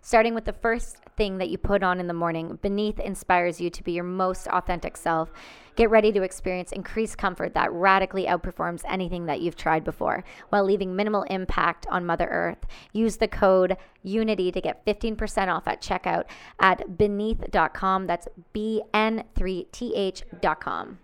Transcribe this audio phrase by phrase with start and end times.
[0.00, 3.68] starting with the first thing that you put on in the morning, Beneath inspires you
[3.70, 5.30] to be your most authentic self.
[5.76, 10.64] Get ready to experience increased comfort that radically outperforms anything that you've tried before while
[10.64, 12.66] leaving minimal impact on Mother Earth.
[12.92, 16.24] Use the code UNITY to get 15% off at checkout
[16.58, 18.06] at beneath.com.
[18.06, 20.98] That's BN3TH.com.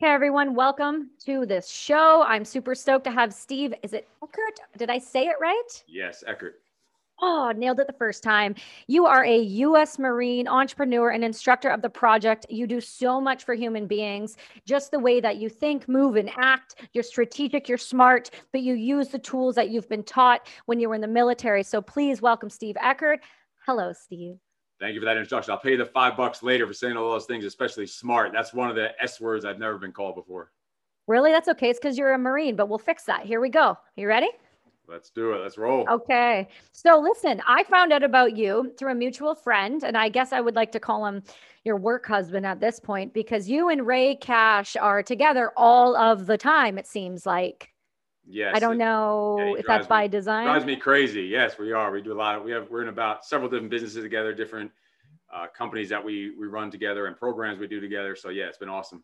[0.00, 2.22] Hey everyone, welcome to this show.
[2.24, 3.74] I'm super stoked to have Steve.
[3.82, 4.60] Is it Eckert?
[4.76, 5.84] Did I say it right?
[5.88, 6.60] Yes, Eckert.
[7.20, 8.54] Oh, nailed it the first time.
[8.86, 9.98] You are a U.S.
[9.98, 12.46] Marine entrepreneur and instructor of the project.
[12.48, 16.30] You do so much for human beings, just the way that you think, move, and
[16.38, 16.76] act.
[16.92, 20.88] You're strategic, you're smart, but you use the tools that you've been taught when you
[20.88, 21.64] were in the military.
[21.64, 23.20] So please welcome Steve Eckert.
[23.66, 24.36] Hello, Steve.
[24.78, 25.50] Thank you for that introduction.
[25.50, 28.32] I'll pay you the five bucks later for saying all those things, especially smart.
[28.32, 30.52] That's one of the S words I've never been called before.
[31.08, 31.32] Really?
[31.32, 31.70] That's okay.
[31.70, 33.26] It's because you're a Marine, but we'll fix that.
[33.26, 33.76] Here we go.
[33.96, 34.28] You ready?
[34.88, 35.42] Let's do it.
[35.42, 35.86] Let's roll.
[35.88, 36.48] Okay.
[36.72, 40.40] So listen, I found out about you through a mutual friend, and I guess I
[40.40, 41.22] would like to call him
[41.64, 46.26] your work husband at this point because you and Ray Cash are together all of
[46.26, 47.70] the time, it seems like.
[48.26, 48.54] Yes.
[48.54, 50.46] I don't know yeah, if that's me, by design.
[50.46, 51.22] Drives me crazy.
[51.22, 51.90] Yes, we are.
[51.90, 54.70] We do a lot of, we have, we're in about several different businesses together, different
[55.34, 58.16] uh, companies that we, we run together and programs we do together.
[58.16, 59.02] So yeah, it's been awesome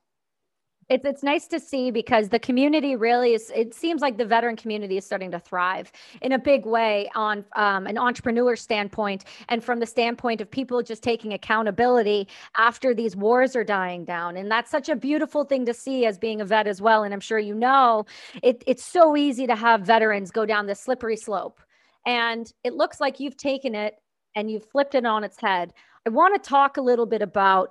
[0.88, 4.56] it's it's nice to see because the community really is it seems like the veteran
[4.56, 5.90] community is starting to thrive
[6.22, 10.82] in a big way on um, an entrepreneur standpoint and from the standpoint of people
[10.82, 14.36] just taking accountability after these wars are dying down.
[14.36, 17.05] And that's such a beautiful thing to see as being a vet as well.
[17.05, 18.05] And i'm sure you know
[18.42, 21.61] it, it's so easy to have veterans go down this slippery slope.
[22.06, 23.96] And it looks like you've taken it
[24.34, 25.72] and you've flipped it on its head.
[26.06, 27.70] I want to talk a little bit about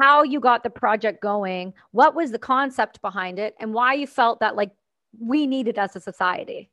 [0.00, 4.06] how you got the project going, what was the concept behind it, and why you
[4.06, 4.70] felt that like
[5.18, 6.70] we needed as a society.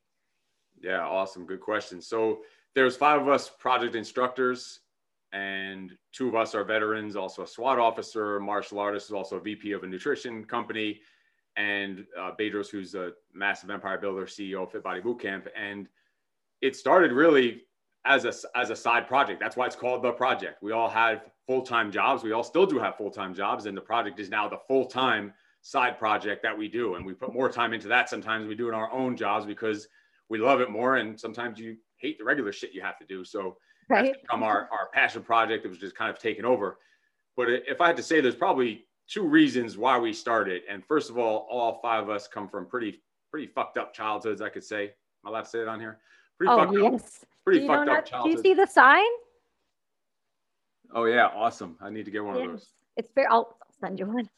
[0.82, 1.46] Yeah, awesome.
[1.46, 2.02] Good question.
[2.02, 2.40] So
[2.76, 4.82] there's five of us project instructors,
[5.32, 9.42] and two of us are veterans, also a SWAT officer, martial artist, is also a
[9.42, 11.02] VP of a nutrition company,
[11.56, 15.48] and uh, Bedros, who's a massive empire builder, CEO of Fit Body Bootcamp.
[15.56, 15.88] And
[16.62, 17.62] it started really
[18.06, 19.40] as a as a side project.
[19.40, 20.62] That's why it's called the project.
[20.62, 22.24] We all have full-time jobs.
[22.24, 25.34] We all still do have full-time jobs and the project is now the full-time
[25.64, 28.68] side project that we do and we put more time into that sometimes we do
[28.68, 29.88] in our own jobs because
[30.28, 33.24] we love it more and sometimes you hate the regular shit you have to do
[33.24, 33.56] so
[33.90, 34.04] right.
[34.04, 36.80] that's become our, our passion project it was just kind of taken over
[37.38, 41.10] but if i had to say there's probably two reasons why we started and first
[41.10, 44.66] of all all five of us come from pretty pretty fucked up childhoods i could
[44.66, 44.92] say am
[45.24, 46.00] i allowed to say it on here
[46.38, 47.22] pretty oh, fucked yes.
[47.22, 48.32] up pretty fucked up childhood.
[48.32, 49.04] do you see the sign
[50.96, 51.76] Oh yeah, awesome.
[51.82, 52.44] I need to get one yeah.
[52.44, 52.68] of those.
[52.98, 53.32] It's fair.
[53.32, 54.30] I'll send you one.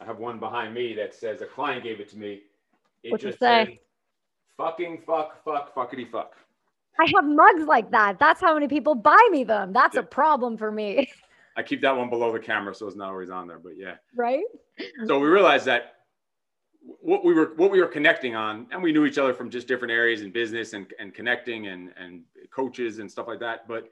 [0.00, 2.42] I have one behind me that says a client gave it to me.
[3.04, 3.64] It What's just it say?
[3.66, 3.74] Says,
[4.56, 6.34] fucking fuck fuck fuckity fuck.
[7.00, 8.18] I have mugs like that.
[8.18, 9.72] That's how many people buy me them.
[9.72, 10.00] That's yeah.
[10.00, 11.10] a problem for me.
[11.56, 13.94] I keep that one below the camera so it's not always on there, but yeah.
[14.16, 14.44] Right?
[15.06, 15.96] so we realized that
[17.00, 19.68] what we were what we were connecting on and we knew each other from just
[19.68, 22.22] different areas in business and, and connecting and and
[22.52, 23.88] coaches and stuff like that but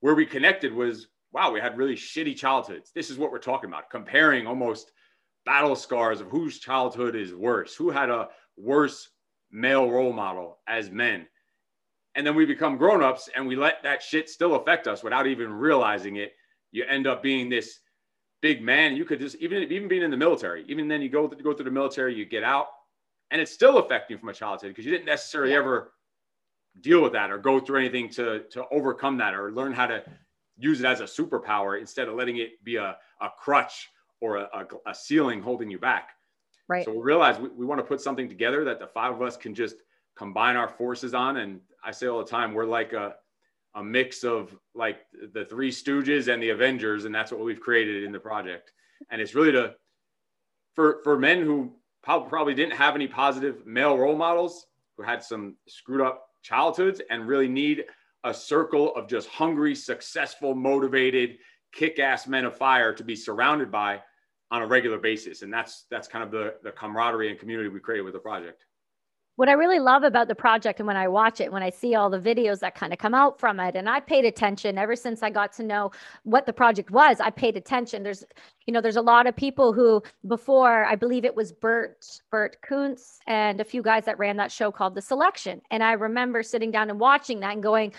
[0.00, 2.92] where we connected was wow, we had really shitty childhoods.
[2.94, 4.92] This is what we're talking about, comparing almost
[5.44, 9.10] battle scars of whose childhood is worse, who had a worse
[9.50, 11.26] male role model as men.
[12.14, 15.52] And then we become grown-ups and we let that shit still affect us without even
[15.52, 16.32] realizing it.
[16.72, 17.80] You end up being this
[18.42, 18.96] big man.
[18.96, 21.64] You could just even even being in the military, even then you go go through
[21.64, 22.66] the military, you get out,
[23.30, 25.92] and it's still affecting you from a childhood because you didn't necessarily ever
[26.80, 30.02] deal with that or go through anything to to overcome that or learn how to
[30.58, 33.88] use it as a superpower instead of letting it be a, a crutch
[34.20, 36.10] or a, a, a ceiling holding you back.
[36.68, 36.84] Right.
[36.84, 39.36] So we realize we, we want to put something together that the five of us
[39.36, 39.76] can just
[40.16, 41.36] combine our forces on.
[41.36, 43.16] And I say all the time, we're like a,
[43.76, 44.98] a mix of like
[45.32, 47.04] the three stooges and the Avengers.
[47.04, 48.72] And that's what we've created in the project.
[49.10, 49.74] And it's really to,
[50.74, 55.56] for, for men who probably didn't have any positive male role models, who had some
[55.68, 57.84] screwed up childhoods and really need
[58.24, 61.38] a circle of just hungry, successful, motivated,
[61.72, 64.00] kick-ass men of fire to be surrounded by
[64.50, 65.42] on a regular basis.
[65.42, 68.64] And that's that's kind of the, the camaraderie and community we created with the project.
[69.36, 71.94] What I really love about the project and when I watch it, when I see
[71.94, 74.96] all the videos that kind of come out from it, and I paid attention ever
[74.96, 75.92] since I got to know
[76.24, 78.02] what the project was, I paid attention.
[78.02, 78.24] There's,
[78.66, 82.56] you know, there's a lot of people who before, I believe it was Bert, Bert
[82.62, 85.60] Kuntz and a few guys that ran that show called The Selection.
[85.70, 87.92] And I remember sitting down and watching that and going,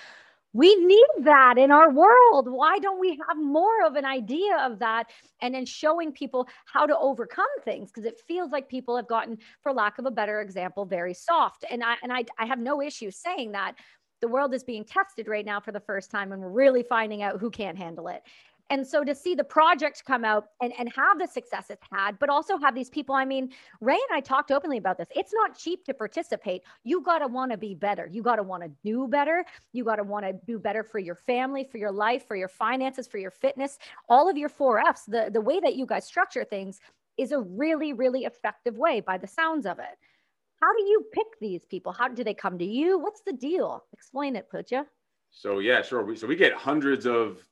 [0.58, 2.50] we need that in our world.
[2.50, 5.04] Why don't we have more of an idea of that?
[5.40, 9.38] And then showing people how to overcome things because it feels like people have gotten,
[9.62, 11.64] for lack of a better example, very soft.
[11.70, 13.76] And I and I, I have no issue saying that
[14.20, 17.22] the world is being tested right now for the first time and we're really finding
[17.22, 18.24] out who can't handle it.
[18.70, 22.20] And so to see the project come out and, and have the success it's had,
[22.20, 23.16] but also have these people.
[23.16, 23.50] I mean,
[23.80, 25.08] Ray and I talked openly about this.
[25.16, 26.64] It's not cheap to participate.
[26.84, 28.10] You got to want to be better.
[28.12, 29.46] You got to want to do better.
[29.72, 32.50] You got to want to do better for your family, for your life, for your
[32.50, 33.78] finances, for your fitness,
[34.10, 35.06] all of your four F's.
[35.06, 36.80] The, the way that you guys structure things
[37.18, 39.98] is a really, really effective way by the sounds of it.
[40.62, 41.92] How do you pick these people?
[41.92, 43.00] How do they come to you?
[43.00, 43.86] What's the deal?
[43.94, 44.86] Explain it, Pooja.
[45.32, 46.04] So yeah, sure.
[46.04, 47.46] We, so we get hundreds of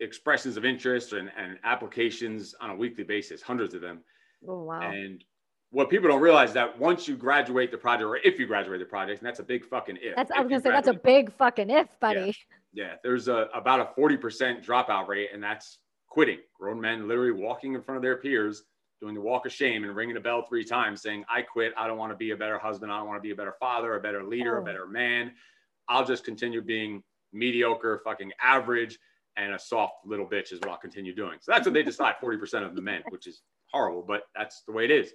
[0.00, 4.00] expressions of interest and, and applications on a weekly basis, hundreds of them.
[4.46, 4.80] Oh, wow.
[4.80, 5.24] And
[5.70, 8.86] what people don't realize that once you graduate the project, or if you graduate the
[8.86, 10.16] project, and that's a big fucking if.
[10.16, 12.34] That's if I was gonna say that's a big fucking if, buddy.
[12.72, 12.94] Yeah, yeah.
[13.02, 15.78] there's a about a forty percent dropout rate, and that's
[16.08, 16.38] quitting.
[16.58, 18.64] Grown men literally walking in front of their peers,
[19.00, 21.74] doing the walk of shame and ringing the bell three times, saying, "I quit.
[21.76, 22.90] I don't want to be a better husband.
[22.90, 24.62] I don't want to be a better father, a better leader, oh.
[24.62, 25.32] a better man.
[25.88, 27.02] I'll just continue being
[27.32, 28.98] mediocre, fucking average."
[29.38, 31.38] And a soft little bitch is what I'll continue doing.
[31.40, 33.42] So that's what they decide 40% of the men, which is
[33.72, 35.12] horrible, but that's the way it is.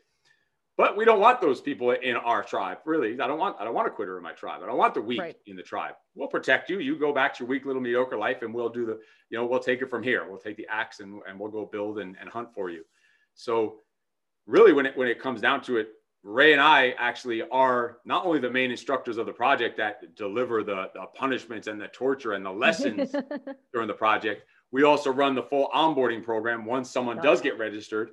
[0.75, 2.80] But we don't want those people in our tribe.
[2.86, 4.62] Really, I don't want I don't want a quitter in my tribe.
[4.64, 5.36] I don't want the weak right.
[5.46, 5.94] in the tribe.
[6.16, 6.80] We'll protect you.
[6.80, 9.00] You go back to your weak little mediocre life, and we'll do the
[9.30, 10.28] you know we'll take it from here.
[10.28, 12.84] We'll take the axe and, and we'll go build and, and hunt for you.
[13.36, 13.81] So
[14.48, 15.90] really, when it when it comes down to it,
[16.24, 20.64] Ray and I actually are not only the main instructors of the project that deliver
[20.64, 23.14] the, the punishments and the torture and the lessons
[23.74, 24.44] during the project.
[24.72, 28.12] We also run the full onboarding program once someone does get registered,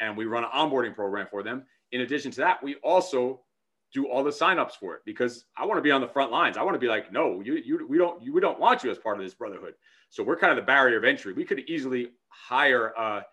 [0.00, 1.64] and we run an onboarding program for them.
[1.90, 3.40] In addition to that, we also
[3.92, 6.56] do all the signups for it because I want to be on the front lines.
[6.56, 8.90] I want to be like, no, you, you, we don't, you, we don't want you
[8.90, 9.74] as part of this brotherhood.
[10.10, 11.32] So we're kind of the barrier of entry.
[11.32, 13.26] We could easily hire a,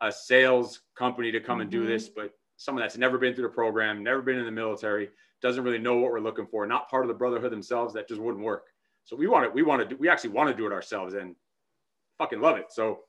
[0.00, 1.62] a sales company to come mm-hmm.
[1.62, 1.88] and do mm-hmm.
[1.88, 5.08] this, but someone that's never been through the program, never been in the military,
[5.40, 8.20] doesn't really know what we're looking for, not part of the brotherhood themselves, that just
[8.20, 8.66] wouldn't work.
[9.04, 11.14] So we want to, we want to do, we actually want to do it ourselves
[11.14, 11.36] and
[12.18, 12.66] fucking love it.
[12.70, 13.00] So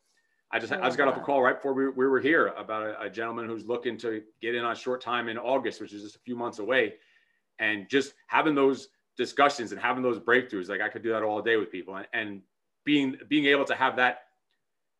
[0.52, 2.48] I just, I, I just got off a call right before we, we were here
[2.58, 5.94] about a, a, gentleman who's looking to get in on short time in August, which
[5.94, 6.94] is just a few months away.
[7.58, 11.42] And just having those discussions and having those breakthroughs, like I could do that all
[11.42, 12.42] day with people and, and
[12.86, 14.20] being, being able to have that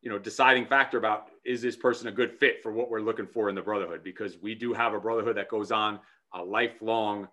[0.02, 3.28] you know deciding factor about is this person a good fit for what we're looking
[3.28, 4.04] for in the brotherhood?
[4.04, 6.00] Because we do have a brotherhood that goes on
[6.34, 7.28] a lifelong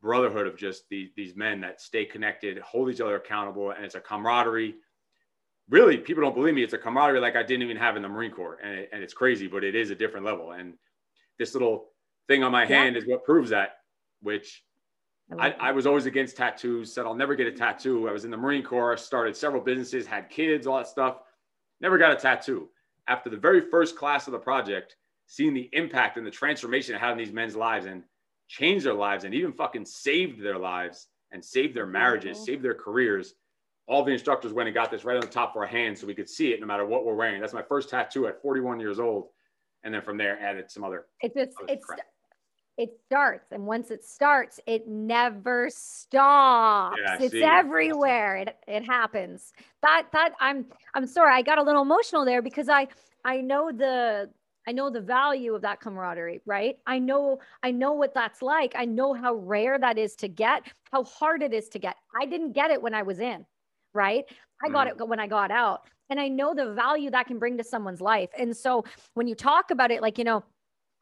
[0.00, 3.94] brotherhood of just the, these men that stay connected hold each other accountable and it's
[3.94, 4.76] a camaraderie.
[5.68, 6.62] Really people don't believe me.
[6.62, 9.02] It's a camaraderie like i didn't even have in the marine corps and, it, and
[9.02, 10.52] it's crazy but it is a different level.
[10.52, 10.74] And
[11.38, 11.86] this little
[12.26, 12.82] thing on my yeah.
[12.82, 13.76] hand is what proves that
[14.22, 14.64] which
[15.38, 18.08] I, I, was always against tattoos said i'll never get a tattoo.
[18.08, 21.18] I was in the marine corps started several businesses had kids all that stuff
[21.80, 22.68] never got a tattoo.
[23.06, 24.96] After the very first class of the project,
[25.26, 28.02] seeing the impact and the transformation it had in these men's lives and
[28.48, 32.44] changed their lives and even fucking saved their lives and saved their marriages, mm-hmm.
[32.44, 33.34] saved their careers.
[33.86, 36.06] All the instructors went and got this right on the top of our hands so
[36.06, 37.40] we could see it no matter what we're wearing.
[37.40, 39.28] That's my first tattoo at 41 years old.
[39.84, 41.06] And then from there, added some other.
[41.22, 42.00] It just, it's, crap
[42.78, 46.96] it starts and once it starts it never stops.
[47.04, 47.42] Yeah, it's see.
[47.42, 48.36] everywhere.
[48.36, 49.52] It, it happens.
[49.82, 52.86] That that i'm i'm sorry i got a little emotional there because i
[53.24, 54.30] i know the
[54.66, 56.76] i know the value of that camaraderie right?
[56.86, 58.72] I know i know what that's like.
[58.76, 61.96] I know how rare that is to get how hard it is to get.
[62.18, 63.44] I didn't get it when i was in
[63.94, 64.24] right?
[64.64, 64.90] I got mm.
[64.90, 68.00] it when i got out and i know the value that can bring to someone's
[68.00, 68.30] life.
[68.38, 70.44] And so when you talk about it like you know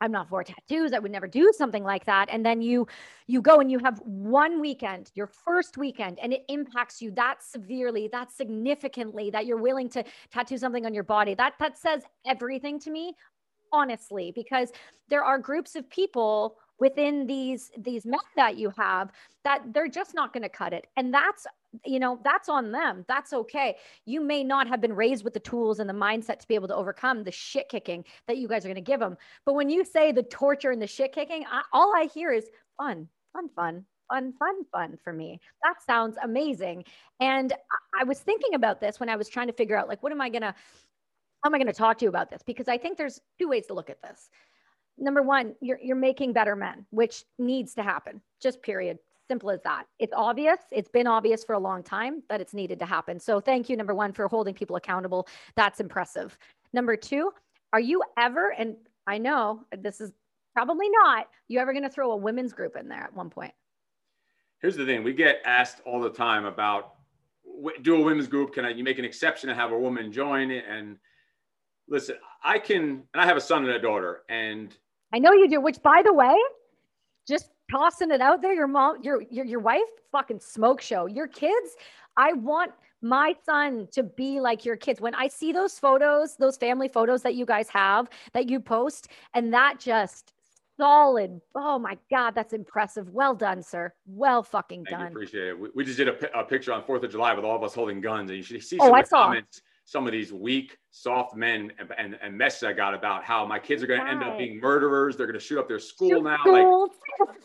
[0.00, 0.92] I'm not for tattoos.
[0.92, 2.28] I would never do something like that.
[2.30, 2.86] And then you
[3.26, 7.42] you go and you have one weekend, your first weekend, and it impacts you that
[7.42, 11.34] severely, that significantly, that you're willing to tattoo something on your body.
[11.34, 13.14] That that says everything to me,
[13.72, 14.70] honestly, because
[15.08, 19.10] there are groups of people within these these men that you have
[19.44, 21.46] that they're just not going to cut it and that's
[21.84, 23.04] you know that's on them.
[23.08, 23.76] That's okay.
[24.04, 26.68] You may not have been raised with the tools and the mindset to be able
[26.68, 29.70] to overcome the shit kicking that you guys are going to give them but when
[29.70, 33.48] you say the torture and the shit kicking I, all i hear is fun fun
[33.54, 35.40] fun fun fun fun for me.
[35.62, 36.84] That sounds amazing.
[37.20, 37.52] And
[37.98, 40.20] I, was thinking about this when i was trying to figure out like what am
[40.20, 40.54] i going to
[41.42, 42.42] how am i going to talk to you about this?
[42.44, 44.30] Because i think there's two ways to look at this.
[44.98, 48.22] Number one, you're you're making better men, which needs to happen.
[48.40, 48.98] Just period.
[49.28, 49.86] Simple as that.
[49.98, 50.58] It's obvious.
[50.70, 53.18] It's been obvious for a long time that it's needed to happen.
[53.18, 55.26] So thank you, number one, for holding people accountable.
[55.56, 56.38] That's impressive.
[56.72, 57.32] Number two,
[57.72, 60.12] are you ever, and I know this is
[60.54, 63.52] probably not, you ever going to throw a women's group in there at one point?
[64.60, 66.94] Here's the thing we get asked all the time about
[67.82, 68.54] do a women's group.
[68.54, 70.50] Can I, you make an exception and have a woman join?
[70.50, 70.64] It?
[70.68, 70.98] And
[71.88, 74.74] listen, I can, and I have a son and a daughter, and
[75.12, 76.34] I know you do, which by the way,
[77.28, 79.82] just tossing it out there, your mom, your, your, your wife,
[80.12, 81.06] fucking smoke show.
[81.06, 81.76] Your kids,
[82.16, 85.00] I want my son to be like your kids.
[85.00, 89.08] When I see those photos, those family photos that you guys have that you post,
[89.34, 90.32] and that just
[90.78, 91.40] solid.
[91.54, 93.08] Oh my God, that's impressive.
[93.10, 93.92] Well done, sir.
[94.06, 95.00] Well fucking Thank done.
[95.12, 95.58] You, appreciate it.
[95.58, 97.74] We, we just did a, a, picture on 4th of July with all of us
[97.74, 99.24] holding guns, and you should see oh, some I of the saw.
[99.24, 103.46] comments, some of these weak, soft men and, and, and messages I got about how
[103.46, 105.16] my kids are going to end up being murderers.
[105.16, 106.38] They're going to shoot up their school now.
[106.44, 106.66] Like,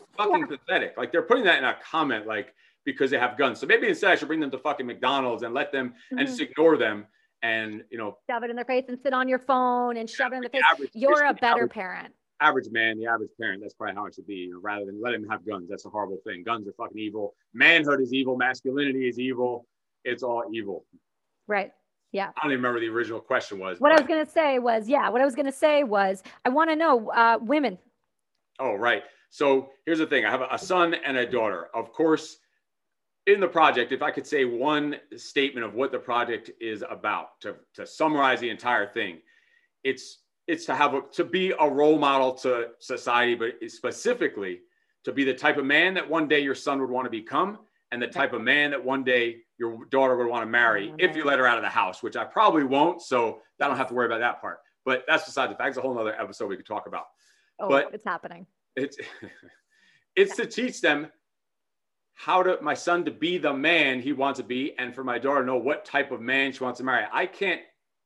[0.16, 0.94] fucking pathetic.
[0.96, 2.52] Like, they're putting that in a comment, like,
[2.84, 3.60] because they have guns.
[3.60, 6.18] So maybe instead I should bring them to fucking McDonald's and let them Mm-hmm.
[6.18, 7.06] and just ignore them
[7.44, 10.32] and you know Shove it in their face and sit on your phone and shove
[10.32, 10.62] it in their the face.
[10.72, 12.14] average- You're a better average- parent.
[12.40, 15.00] average man, the average parent, that's probably how it should be, you know, rather than
[15.00, 15.68] let him have guns.
[15.70, 16.42] That's a horrible thing.
[16.42, 17.34] Guns are fucking evil.
[17.54, 18.36] Manhood is evil.
[18.36, 19.66] Masculinity is evil.
[20.04, 20.84] It's all evil.
[21.46, 21.70] Right.
[22.12, 22.28] Yeah.
[22.36, 23.80] I don't even remember the original question was.
[23.80, 26.22] What I was going to say was, yeah, what I was going to say was,
[26.44, 27.78] I want to know uh, women.
[28.58, 29.02] Oh, right.
[29.30, 31.68] So here's the thing I have a son and a daughter.
[31.74, 32.36] Of course,
[33.26, 37.40] in the project, if I could say one statement of what the project is about
[37.40, 39.20] to, to summarize the entire thing,
[39.84, 44.60] it's it's to have a, to be a role model to society, but specifically
[45.04, 47.58] to be the type of man that one day your son would want to become
[47.92, 50.96] and the type of man that one day your daughter would want to marry oh,
[50.98, 53.02] if you let her out of the house, which I probably won't.
[53.02, 54.58] So I don't have to worry about that part.
[54.84, 55.68] But that's beside the fact.
[55.68, 57.04] It's a whole other episode we could talk about.
[57.60, 58.46] Oh, But- it's happening.
[58.74, 58.96] It's
[60.16, 61.08] it's to teach them
[62.14, 65.18] how to my son to be the man he wants to be, and for my
[65.18, 67.04] daughter to know what type of man she wants to marry.
[67.12, 67.60] I can't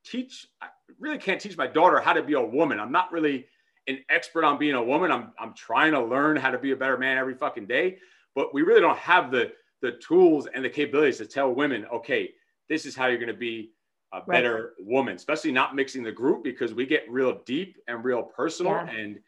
[0.04, 0.46] teach.
[0.60, 2.80] I really can't teach my daughter how to be a woman.
[2.80, 3.46] I'm not really
[3.88, 5.10] an expert on being a woman.
[5.12, 7.98] I'm I'm trying to learn how to be a better man every fucking day,
[8.34, 12.30] but we really don't have the the tools and the capabilities to tell women, okay,
[12.68, 13.72] this is how you're going to be
[14.12, 14.26] a Right.
[14.28, 18.72] better woman, especially not mixing the group because we get real deep and real personal
[18.72, 18.88] Yeah.
[18.90, 19.18] and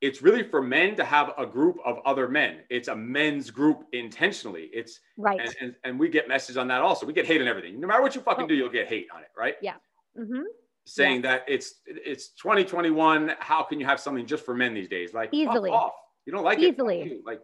[0.00, 2.62] it's really for men to have a group of other men.
[2.68, 4.64] It's a men's group intentionally.
[4.74, 5.40] It's Right.
[5.40, 7.06] and, and, and we get messages on that also.
[7.06, 7.80] We get hate on everything.
[7.80, 8.48] No matter what you fucking Oh.
[8.48, 9.56] do, you'll get hate on it, right?
[9.62, 9.76] Yeah.
[10.18, 10.42] Mm-hmm
[10.86, 13.34] Saying that it's it's 2021.
[13.38, 15.14] How can you have something just for men these days?
[15.14, 15.70] Like Easily.
[15.70, 15.94] off.
[16.26, 17.00] You don't like Easily.
[17.00, 17.06] it?
[17.06, 17.22] you.
[17.24, 17.40] Like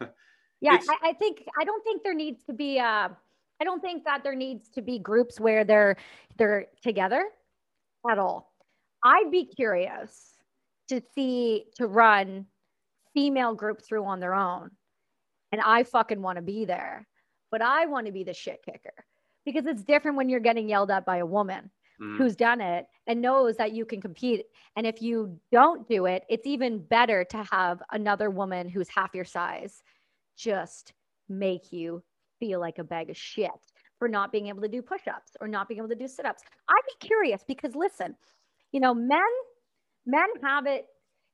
[0.60, 3.08] Yeah, I, I think I don't think there needs to be uh
[3.60, 5.96] I don't think that there needs to be groups where they're
[6.36, 7.24] they're together
[8.10, 8.52] at all.
[9.04, 10.34] I'd be curious
[10.88, 12.46] to see to run
[13.14, 14.70] female group through on their own.
[15.52, 17.06] And I fucking want to be there.
[17.50, 19.04] But I want to be the shit kicker
[19.44, 22.86] because it's different when you're getting yelled at by a woman mm, who's done it
[23.06, 24.46] and knows that you can compete.
[24.76, 29.14] And if you don't do it, it's even better to have another woman who's half
[29.14, 29.82] your size
[30.40, 30.92] just
[31.28, 32.02] make you
[32.38, 33.50] feel like a bag of shit
[33.98, 36.24] for not being able to do push ups or not being able to do sit
[36.24, 36.42] ups.
[36.68, 38.16] I'd be curious because listen,
[38.72, 39.20] you know, men,
[40.06, 40.86] men have it.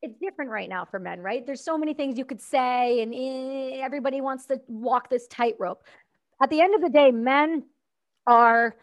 [0.02, 1.46] It's different right now for men, right?
[1.46, 5.84] There's so many things you could say, and eh, everybody wants to walk this tightrope.
[6.42, 7.64] At the end of the day, men
[8.26, 8.76] are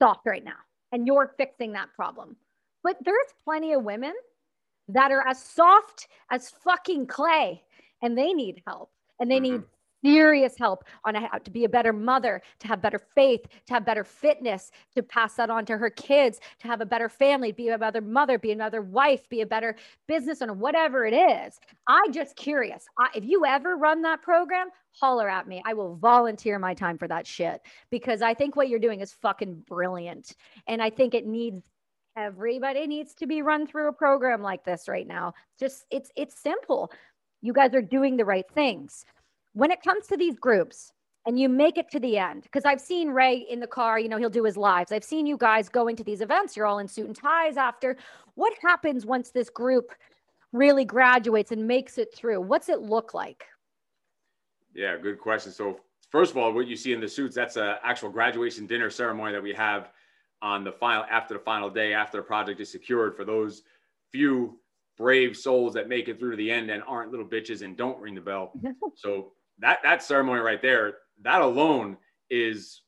[0.00, 0.60] soft right now,
[0.92, 2.36] and you're fixing that problem.
[2.84, 4.12] But there's plenty of women
[4.88, 7.62] that are as soft as fucking clay,
[8.02, 10.08] and they need help, and they need mm-hmm.
[10.08, 13.84] serious help on how to be a better mother, to have better faith, to have
[13.84, 17.68] better fitness, to pass that on to her kids, to have a better family, be
[17.68, 19.76] a better mother, be another wife, be a better
[20.08, 21.60] business owner, whatever it is.
[21.86, 22.84] I just curious.
[22.98, 25.62] I, if you ever run that program, holler at me.
[25.64, 27.60] I will volunteer my time for that shit
[27.90, 30.34] because I think what you're doing is fucking brilliant.
[30.66, 31.62] And I think it needs
[32.16, 35.32] everybody needs to be run through a program like this right now.
[35.58, 36.90] Just it's it's simple.
[37.42, 39.04] You guys are doing the right things.
[39.52, 40.92] When it comes to these groups
[41.26, 44.08] and you make it to the end, because I've seen Ray in the car, you
[44.08, 44.92] know, he'll do his lives.
[44.92, 46.56] I've seen you guys going to these events.
[46.56, 47.96] You're all in suit and ties after.
[48.34, 49.92] What happens once this group
[50.52, 52.40] really graduates and makes it through?
[52.40, 53.44] What's it look like?
[54.74, 55.52] Yeah, good question.
[55.52, 55.80] So
[56.10, 59.32] first of all, what you see in the suits, that's an actual graduation dinner ceremony
[59.32, 59.90] that we have
[60.42, 63.62] on the final after the final day after the project is secured for those
[64.10, 64.59] few
[65.00, 67.98] brave souls that make it through to the end and aren't little bitches and don't
[67.98, 68.52] ring the bell.
[68.94, 71.96] so that that ceremony right there, that alone
[72.28, 72.82] is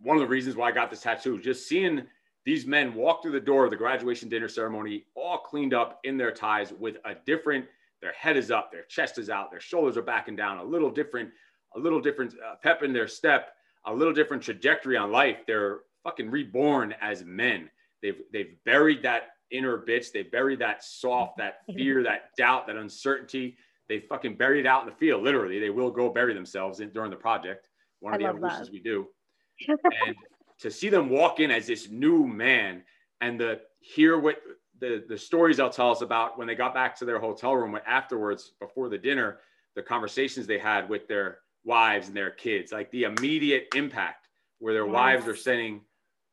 [0.00, 1.38] one of the reasons why I got this tattoo.
[1.38, 2.04] Just seeing
[2.46, 6.16] these men walk through the door of the graduation dinner ceremony, all cleaned up in
[6.16, 7.66] their ties with a different,
[8.00, 10.90] their head is up, their chest is out, their shoulders are backing down, a little
[10.90, 11.30] different,
[11.76, 13.52] a little different uh, pep in their step,
[13.84, 15.40] a little different trajectory on life.
[15.46, 17.68] They're fucking reborn as men.
[18.00, 20.12] They've, they've buried that inner bitch.
[20.12, 23.56] They bury that soft, that fear, that doubt, that uncertainty.
[23.88, 25.22] They fucking bury it out in the field.
[25.22, 27.68] Literally, they will go bury themselves in, during the project.
[28.00, 28.72] One of I the evolutions that.
[28.72, 29.08] we do.
[29.68, 30.16] and
[30.60, 32.82] to see them walk in as this new man
[33.20, 34.38] and the hear what
[34.80, 37.78] the the stories they'll tell us about when they got back to their hotel room
[37.86, 39.38] afterwards before the dinner,
[39.74, 44.28] the conversations they had with their wives and their kids, like the immediate impact
[44.58, 45.42] where their wives are Yes.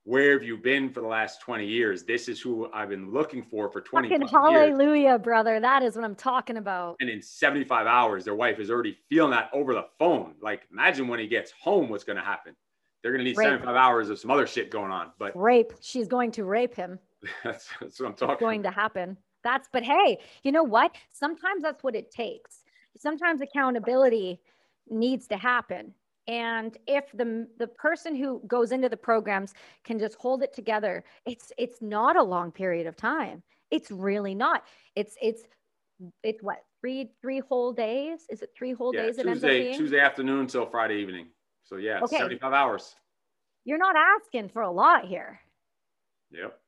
[0.04, 2.04] "Where have you been for the last 20 years?
[2.04, 5.60] This is who I've been looking for for 20 Fucking fucking years." hallelujah, brother.
[5.60, 6.98] That is what I'm talking about.
[7.00, 10.36] And in 75 hours, their wife is already feeling that over the phone.
[10.42, 12.56] Like, imagine when he gets home, what's going to happen?
[13.02, 13.48] They're going to need Rape.
[13.48, 15.12] 75 hours of some other shit going on.
[15.20, 15.74] But Rape.
[15.82, 17.00] She's going to rape him.
[17.44, 18.70] that's, that's what I'm talking going about.
[18.70, 19.18] to happen.
[19.44, 20.96] That's, but hey, you know what?
[21.12, 22.64] Sometimes that's what it takes.
[22.98, 24.42] Sometimes accountability
[24.90, 25.94] needs to happen.
[26.28, 31.04] And if the the person who goes into the programs can just hold it together,
[31.26, 33.42] it's it's not a long period of time.
[33.72, 34.64] It's really not.
[34.96, 35.44] It's it's
[36.24, 38.26] it's what three three whole days?
[38.30, 39.18] Is it three whole Yeah, days?
[39.18, 39.74] It ends up Tuesday.
[39.74, 41.28] Tuesday afternoon till Friday evening.
[41.64, 42.18] So, yeah, Okay.
[42.18, 42.96] 75 hours.
[43.64, 45.40] You're not asking for a lot here.
[46.32, 46.60] Yep.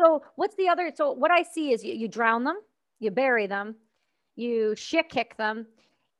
[0.00, 0.90] So what's the other?
[0.94, 2.56] So what I see is you, you drown them,
[2.98, 3.76] you bury them,
[4.34, 5.66] you shit kick them,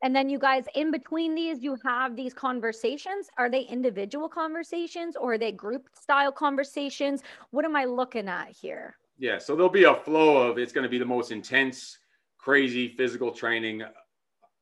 [0.02, 3.28] and then you guys in between these you have these conversations.
[3.38, 7.22] Are they individual conversations or are they group style conversations?
[7.50, 8.96] What am I looking at here?
[9.18, 9.38] Yeah.
[9.38, 11.98] So, there'll be a flow of it's going to be the most intense,
[12.38, 13.82] crazy physical training,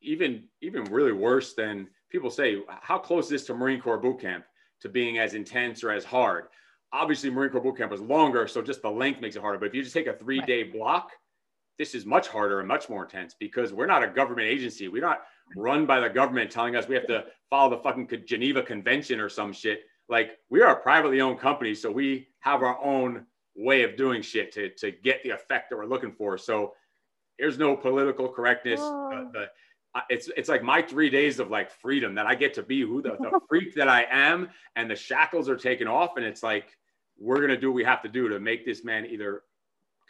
[0.01, 2.59] even, even really worse than people say.
[2.69, 4.45] How close is this to Marine Corps boot camp
[4.81, 6.45] to being as intense or as hard?
[6.93, 9.59] Obviously, Marine Corps boot camp was longer, so just the length makes it harder.
[9.59, 11.11] But if you just take a three day block,
[11.79, 14.89] this is much harder and much more intense because we're not a government agency.
[14.89, 15.23] We're not
[15.57, 19.29] run by the government telling us we have to follow the fucking Geneva Convention or
[19.29, 19.83] some shit.
[20.09, 24.23] Like we are a privately owned company, so we have our own way of doing
[24.23, 26.37] shit to, to get the effect that we're looking for.
[26.39, 26.75] So
[27.39, 28.81] there's no political correctness.
[28.83, 29.31] Oh.
[29.33, 29.47] The,
[29.95, 32.81] I- it's it's like my three days of like freedom that I get to be
[32.83, 36.43] who the, the freak that I am, and the shackles are taken off, and it's
[36.43, 36.77] like
[37.19, 39.43] we're gonna do what we have to do to make this man either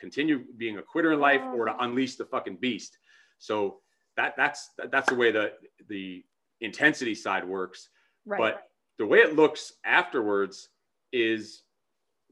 [0.03, 1.77] continue being a quitter in life or to oh.
[1.79, 2.99] unleash the fucking beast.
[3.39, 3.79] So
[4.17, 5.53] that that's that's the way the
[5.89, 6.25] the
[6.61, 7.89] intensity side works.
[8.27, 8.39] Right.
[8.39, 10.69] But the way it looks afterwards
[11.13, 11.63] is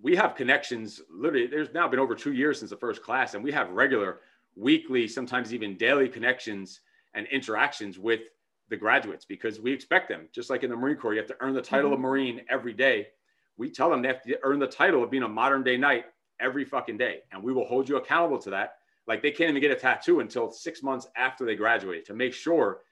[0.02, 1.00] we have connections.
[1.08, 4.18] Literally, there's now been over two years since the first class, and we have regular
[4.56, 6.80] weekly, sometimes even daily connections
[7.14, 8.22] and interactions with
[8.68, 10.28] the graduates because we expect them.
[10.32, 12.02] Just like in the Marine Corps, you have to earn the title of mm-hmm.
[12.02, 13.08] Marine every day.
[13.56, 16.06] We tell them they have to earn the title of being a modern day knight
[16.40, 18.76] every fucking day, and we will hold you accountable to that.
[19.06, 22.32] Like they can't even get a tattoo until six months after they graduate to make
[22.32, 22.82] sure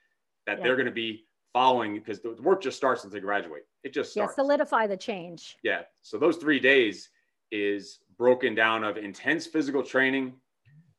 [0.46, 0.64] that Yeah.
[0.64, 3.64] they're going to be following because the work just starts once they graduate.
[3.84, 5.56] It just yeah, solidify the change.
[5.62, 5.82] Yeah.
[6.02, 7.10] So those three days
[7.50, 10.34] is broken down of intense physical training.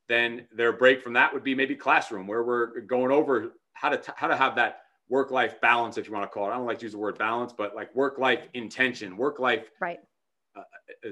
[0.07, 3.97] Then their break from that would be maybe classroom where we're going over how to
[3.97, 6.51] t- how to have that work life balance, if you want to call it.
[6.51, 9.69] I don't like to use the word balance, but like work life intention, work life
[9.79, 9.99] Right.
[10.55, 10.61] Uh,
[11.07, 11.09] uh,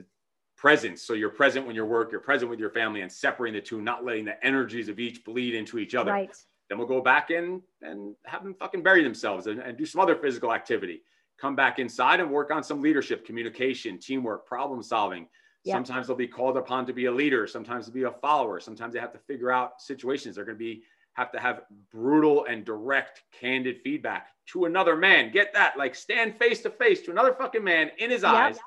[0.58, 1.04] presence.
[1.04, 3.82] So you're present when you're work, you're present with your family, and separating the two,
[3.82, 6.12] not letting the energies of each bleed into each other.
[6.12, 6.36] Right.
[6.68, 10.02] Then we'll go back in and have them fucking bury themselves and, and do some
[10.02, 11.04] other physical activity.
[11.40, 15.28] Come back inside and work on some leadership, communication, teamwork, problem solving.
[15.64, 15.76] Yeah.
[15.76, 17.46] Sometimes they'll be called upon to be a leader.
[17.46, 18.60] Sometimes to be a follower.
[18.60, 20.36] Sometimes they have to figure out situations.
[20.36, 25.32] They're going to be have to have brutal and direct, candid feedback to another man.
[25.32, 25.78] Get that?
[25.78, 28.32] Like stand face to face to another fucking man in his Yep.
[28.32, 28.60] eyes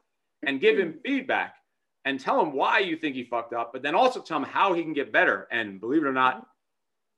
[0.45, 1.55] and give him feedback
[2.05, 4.73] and tell him why you think he fucked up, but then also tell him how
[4.73, 5.47] he can get better.
[5.51, 6.47] And believe it or not,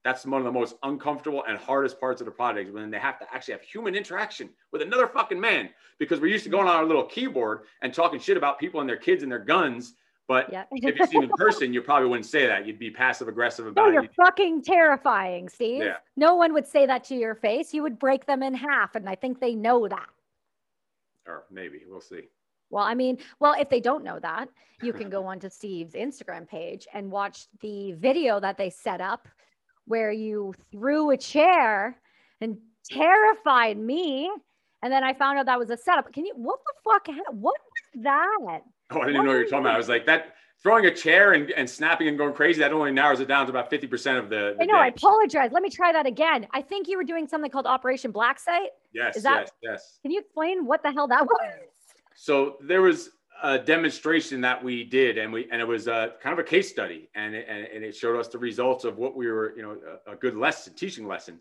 [0.05, 3.21] that's one of the most uncomfortable and hardest parts of the project when they have
[3.21, 6.75] to actually have human interaction with another fucking man because we're used to going on
[6.75, 9.95] our little keyboard and talking shit about people and their kids and their guns.
[10.27, 10.65] But Yeah.
[10.73, 12.67] if you see him in person, you probably wouldn't say that.
[12.67, 14.15] You'd be passive aggressive about No, about you're it.
[14.17, 15.83] fucking terrifying, Steve.
[15.85, 15.99] Yeah.
[16.17, 17.73] No one would say that to your face.
[17.73, 18.97] You would break them in half.
[18.97, 20.09] And I think they know that.
[21.29, 22.23] Or maybe we'll see.
[22.73, 24.49] Well, I mean, well, if they don't know that,
[24.83, 29.29] you can go onto Steve's Instagram page and watch the video that they set up
[29.87, 32.01] where you threw a chair
[32.41, 32.57] and
[32.91, 34.31] terrified me.
[34.83, 36.13] And then I found out that was a setup.
[36.13, 37.07] Can you, what the fuck?
[37.31, 38.63] What was that?
[38.91, 39.75] Oh, I didn't even know what you were talking about.
[39.75, 42.61] I was like that throwing a chair and, and snapping and going crazy.
[42.61, 45.51] That only narrows it down to about 50% of the, the I know, I apologize.
[45.53, 46.47] Let me try that again.
[46.53, 48.71] I think you were doing something called Operation Black Site.
[48.95, 49.99] Yes, is that- yes, yes.
[50.03, 51.53] Can you explain what the hell that was?
[52.15, 53.11] So there was
[53.43, 56.71] a demonstration that we did, and we and it was a kind of a case
[56.71, 59.63] study, and it, and, and it showed us the results of what we were, you
[59.63, 61.41] know, a, a good lesson, teaching lesson.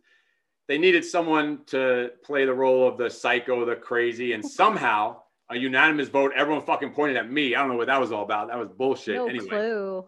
[0.67, 5.57] They needed someone to play the role of the psycho, the crazy, and somehow a
[5.57, 6.31] unanimous vote.
[6.36, 7.55] Everyone fucking pointed at me.
[7.55, 8.47] I don't know what that was all about.
[8.47, 9.15] That was bullshit.
[9.15, 10.05] No anyway, clue.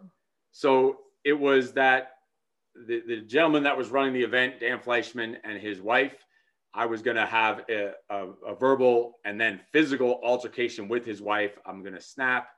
[0.51, 2.13] so it was that
[2.87, 6.15] the, the gentleman that was running the event, Dan Fleischman, and his wife,
[6.73, 11.21] I was going to have a, a, a verbal and then physical altercation with his
[11.21, 11.57] wife.
[11.65, 12.49] I'm going to snap.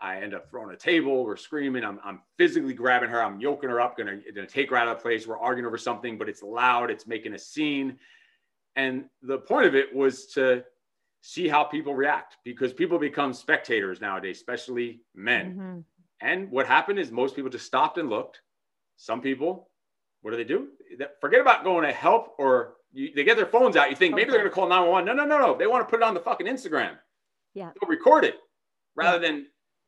[0.00, 1.24] I end up throwing a table.
[1.24, 1.84] We're screaming.
[1.84, 3.22] I'm, I'm physically grabbing her.
[3.22, 5.26] I'm yoking her up, going to take her out of the place.
[5.26, 6.90] We're arguing over something, but it's loud.
[6.90, 7.98] It's making a scene.
[8.76, 10.64] And the point of it was to
[11.20, 15.56] see how people react because people become spectators nowadays, especially men.
[15.56, 15.84] Mhm.
[16.20, 18.40] And what happened is most people just stopped and looked.
[18.96, 19.70] Some people,
[20.22, 20.68] what do they do?
[20.98, 23.90] They- Forget about going to help or you, they get their phones out.
[23.90, 25.04] You think maybe they're going to call 911.
[25.04, 25.58] No, no, no, no.
[25.58, 26.96] They want to put it on the fucking Instagram.
[27.54, 27.70] Yeah.
[27.80, 28.36] They'll record it
[28.96, 29.46] rather than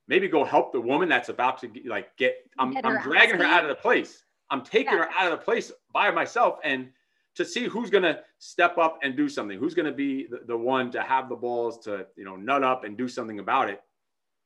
[0.09, 3.45] maybe go help the woman that's about to like get, I'm, Get I'm dragging her
[3.45, 4.23] out of the place.
[4.51, 5.05] I'm taking Yeah.
[5.05, 6.88] her out of the place by myself and
[7.37, 10.40] to see who's going to step up and do something, who's going to be the,
[10.47, 13.69] the one to have the balls to, you know, nut up and do something about
[13.69, 13.81] it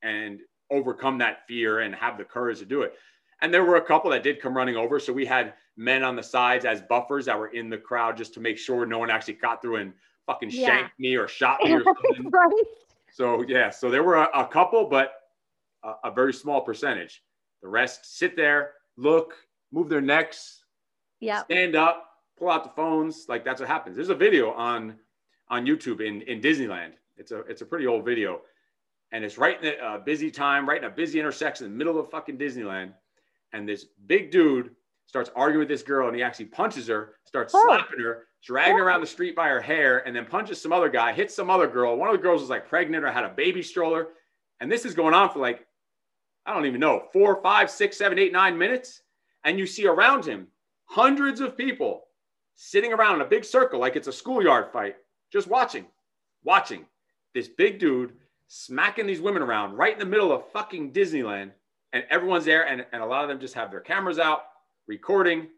[0.02, 2.94] and overcome that fear and have the courage to do it.
[3.42, 4.98] And there were a couple that did come running over.
[5.00, 8.34] So we had men on the sides as buffers that were in the crowd just
[8.34, 9.92] to make sure no one actually got through and
[10.26, 10.66] fucking Yeah.
[10.66, 12.30] shanked me or shot me or something.
[12.30, 12.62] right?
[13.12, 15.12] So yeah, so there were a, a couple, but
[15.82, 17.22] a, a very small percentage.
[17.62, 19.34] The rest sit there, look,
[19.72, 20.64] move their necks,
[21.20, 21.42] Yeah.
[21.44, 22.06] stand up,
[22.38, 23.26] pull out the phones.
[23.28, 23.96] Like that's what happens.
[23.96, 24.96] There's a video on
[25.48, 26.92] on YouTube in in Disneyland.
[27.16, 28.42] It's a it's a pretty old video,
[29.12, 31.98] and it's right in a busy time, right in a busy intersection in the middle
[31.98, 32.92] of fucking Disneyland.
[33.52, 34.70] And this big dude
[35.06, 37.62] starts arguing with this girl, and he actually punches her, starts Oh.
[37.66, 40.88] slapping her, dragging her around the street by her hair, and then punches some other
[40.88, 41.96] guy, hits some other girl.
[41.96, 44.08] One of the girls was like pregnant or had a baby stroller,
[44.60, 45.66] and this is going on for like
[46.46, 49.02] I don't even know four, five, six, seven, eight, nine minutes,
[49.44, 50.46] and you see around him
[50.86, 52.04] hundreds of people
[52.54, 54.96] sitting around in a big circle like it's a schoolyard fight,
[55.32, 55.86] just watching,
[56.44, 56.86] watching
[57.34, 58.12] this big dude
[58.48, 61.52] smacking these women around right in the middle of fucking Disneyland.
[61.92, 64.42] And everyone's there, and, and a lot of them just have their cameras out,
[64.86, 65.48] recording,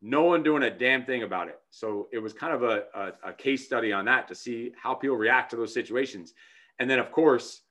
[0.00, 1.60] no one doing a damn thing about it.
[1.70, 4.94] So it was kind of a, a, a case study on that to see how
[4.94, 6.34] people react to those situations.
[6.78, 7.62] And then, of course,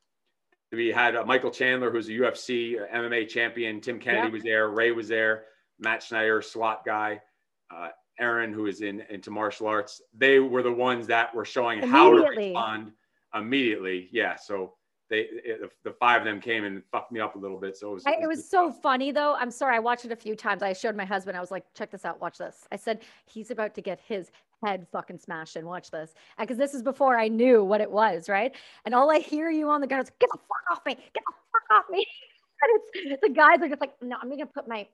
[0.71, 3.82] we had uh, Michael Chandler, who's a UFC uh, MMA champion.
[3.82, 4.34] Tim Kennedy Yep.
[4.34, 4.69] was there.
[4.69, 5.43] Ray was there.
[5.80, 7.21] Matt Schneider, SWAT guy.
[7.69, 10.02] Uh, Aaron, who is in into martial arts.
[10.13, 12.91] They were the ones that were showing how to respond
[13.34, 14.10] immediately.
[14.12, 14.36] Yeah.
[14.36, 14.76] So
[15.12, 17.78] they it, the five of them came and fucked me up a little bit.
[17.78, 19.36] So it was I, it was so funny though.
[19.36, 19.76] I'm sorry.
[19.76, 20.63] I watched it a few times.
[20.63, 21.38] I showed my husband.
[21.38, 22.21] I was like, check this out.
[22.21, 22.65] Watch this.
[22.71, 24.32] I said, he's about to get his
[24.65, 26.13] head fucking smashed and Watch this.
[26.39, 28.56] Because this is before I knew what it was, right?
[28.86, 30.95] And all I hear you on the ground is, get the fuck off me.
[30.95, 32.06] Get the fuck off me.
[32.62, 34.88] and it's the guys are just like, no, I'm going to put my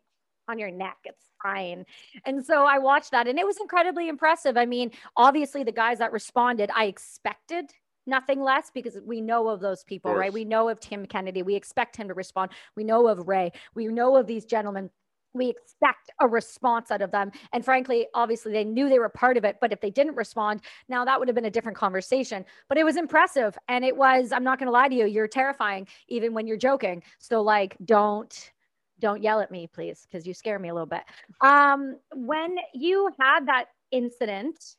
[0.49, 0.97] on your neck.
[1.03, 1.86] It's fine.
[2.25, 4.58] And so I watched that and it was incredibly impressive.
[4.58, 7.71] I mean, obviously the guys that responded, I expected
[8.08, 10.34] nothing less because we know of those people, right?
[10.34, 11.43] We know of Tim Kennedy.
[11.43, 12.52] We expect him to respond.
[12.76, 13.52] We know of Ray.
[13.76, 14.89] We know of these gentlemen.
[15.34, 17.32] We expect a response out of them.
[17.54, 19.58] And frankly, obviously, they knew they were part of it.
[19.62, 22.43] But if they didn't respond, now that would have been a different conversation.
[22.70, 23.56] But it was impressive.
[23.67, 26.58] And it was, I'm not going to lie to you, you're terrifying, even when you're
[26.58, 27.04] joking.
[27.20, 28.52] So, like, don't.
[29.00, 31.04] Don't yell at me, please, because you scare me a little bit.
[31.41, 34.76] Um, when you had that incident,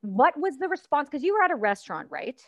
[0.00, 1.10] what was the response?
[1.10, 2.40] Because you were at a restaurant, right?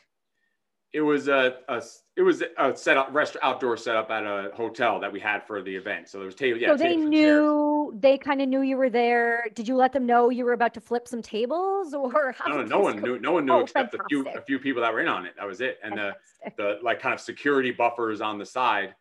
[0.92, 1.82] It was a, a
[2.16, 5.62] it was a set up restaurant outdoor setup at a hotel that we had for
[5.62, 6.08] the event.
[6.08, 6.58] So there was table.
[6.58, 7.10] Yeah, so they and chairs.
[7.10, 9.46] knew they kind of knew you were there.
[9.54, 12.56] Did you let them know you were about to flip some tables, or how No,
[12.56, 13.18] no, no one knew.
[13.20, 15.34] No one knew Oh, except a few a few people that were in on it.
[15.38, 15.78] That was it.
[15.82, 16.56] And the Fantastic.
[16.56, 18.94] the like kind of security buffers on the side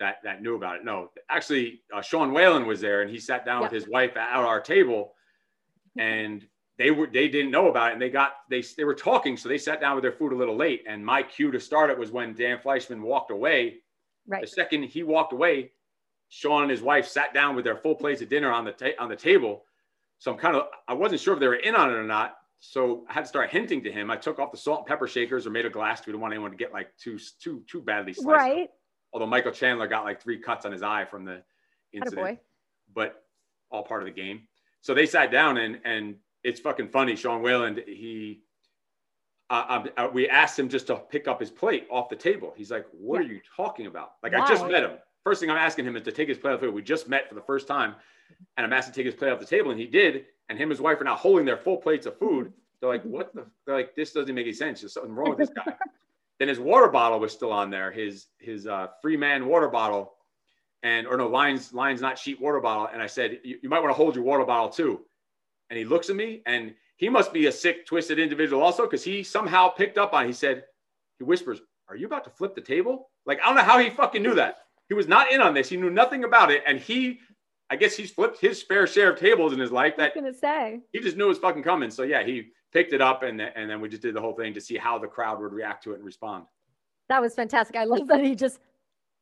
[0.00, 0.84] that that knew about it.
[0.84, 4.36] No, actually, uh, Sean Whalen was there, and he sat down with his wife at
[4.36, 5.12] our table,
[5.98, 6.46] and
[6.78, 9.48] they were they didn't know about it, and they got they they were talking, so
[9.48, 10.84] they sat down with their food a little late.
[10.86, 13.76] And my cue to start it was when Dan Fleischman walked away.
[14.26, 14.42] Right.
[14.42, 15.72] The second he walked away,
[16.28, 18.98] Sean and his wife sat down with their full plates of dinner on the ta-
[18.98, 19.64] on the table.
[20.18, 22.36] So I'm kind of I wasn't sure if they were in on it or not.
[22.58, 24.10] So I had to start hinting to him.
[24.10, 26.06] I took off the salt and pepper shakers or made a glass.
[26.06, 28.28] We didn't want anyone to get like too too too badly sliced.
[28.28, 28.36] up.
[28.36, 28.70] Right.
[29.12, 31.42] Although Michael Chandler got like three cuts on his eye from the
[31.92, 32.40] incident, boy.
[32.94, 33.24] but
[33.70, 34.42] all part of the game.
[34.82, 37.16] So they sat down and and it's fucking funny.
[37.16, 38.42] Sean Whalen, he.
[39.48, 42.52] Uh, we asked him just to pick up his plate off the table.
[42.56, 43.28] He's like, "What Yeah.
[43.28, 44.98] are you talking about?" Like I just met him.
[45.22, 46.74] First thing I'm asking him is to take his plate off the table.
[46.74, 47.94] We just met for the first time,
[48.56, 50.26] and I'm asked to take his plate off the table, and he did.
[50.48, 52.52] And him and his wife are now holding their full plates of food.
[52.80, 54.80] They're like, "What the?" They're like, "This doesn't make any sense.
[54.80, 55.76] There's something wrong with this guy."
[56.38, 60.14] then his water bottle was still on there, his his uh, free man water bottle,
[60.82, 62.88] and or no lines lions not sheep water bottle.
[62.92, 65.04] And I said, you, you might want to hold your water bottle too.
[65.70, 69.02] And he looks at me, and he must be a sick, twisted individual also, because
[69.04, 70.26] he somehow picked up on.
[70.26, 70.64] He said,
[71.18, 73.90] he whispers, "Are you about to flip the table?" Like I don't know how he
[73.90, 74.58] fucking knew that.
[74.88, 75.68] He was not in on this.
[75.68, 77.18] He knew nothing about it, and he,
[77.70, 79.96] I guess he's flipped his fair share of tables in his life.
[79.96, 81.90] That I was gonna say he just knew it was fucking coming.
[81.90, 84.54] So yeah, he picked it up, and and then we just did the whole thing
[84.54, 86.44] to see how the crowd would react to it and respond.
[87.08, 87.76] that was fantastic.
[87.76, 88.60] I love that he just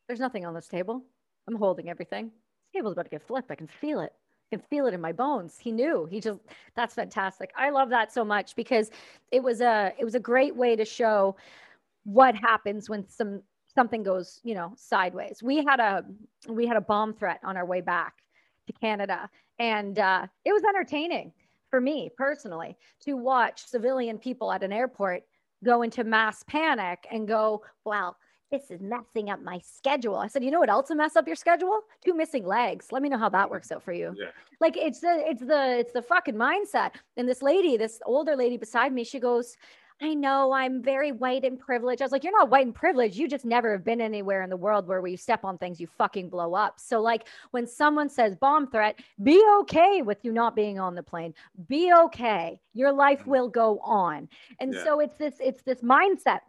[0.06, 1.02] there's nothing on this table.
[1.48, 2.26] I'm holding everything.
[2.26, 3.50] This table's about to get flipped.
[3.50, 4.12] I can feel it.
[4.54, 5.58] Can feel it in my bones.
[5.58, 6.06] He knew.
[6.08, 6.38] He just
[6.76, 7.52] that's fantastic.
[7.56, 8.90] I love that so much because
[9.32, 11.34] it was a it was a great way to show
[12.04, 13.42] what happens when some
[13.74, 15.42] something goes, you know, sideways.
[15.42, 16.04] We had a
[16.48, 18.14] we had a bomb threat on our way back
[18.68, 21.32] to Canada and uh, it was entertaining
[21.68, 25.24] for me personally to watch civilian people at an airport
[25.64, 28.16] go into mass panic and go, well,
[28.54, 30.16] this is messing up my schedule.
[30.16, 31.80] I said, you know what else will mess up your schedule?
[32.04, 32.92] Two missing legs.
[32.92, 34.14] Let me know how that works out for you.
[34.16, 34.26] Yeah.
[34.60, 36.92] Like it's the it's the it's the fucking mindset.
[37.16, 39.56] And this lady, this older lady beside me, she goes,
[40.00, 42.02] I know I'm very white and privileged.
[42.02, 43.16] I was like, you're not white and privileged.
[43.16, 45.80] You just never have been anywhere in the world where, where you step on things,
[45.80, 46.80] you fucking blow up.
[46.80, 51.02] So, like, when someone says bomb threat, be okay with you not being on the
[51.02, 51.32] plane.
[51.68, 52.60] Be okay.
[52.72, 53.30] Your life mm-hmm.
[53.30, 54.28] will go on.
[54.58, 54.84] And Yeah.
[54.84, 56.40] so it's this, it's this mindset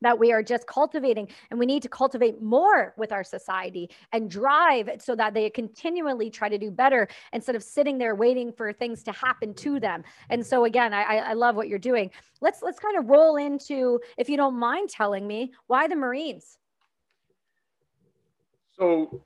[0.00, 4.30] that we are just cultivating and we need to cultivate more with our society and
[4.30, 8.72] drive so that they continually try to do better instead of sitting there waiting for
[8.72, 12.10] things to happen to them and so again i, I love what you're doing
[12.40, 16.58] let's let's kind of roll into if you don't mind telling me why the marines
[18.78, 19.22] So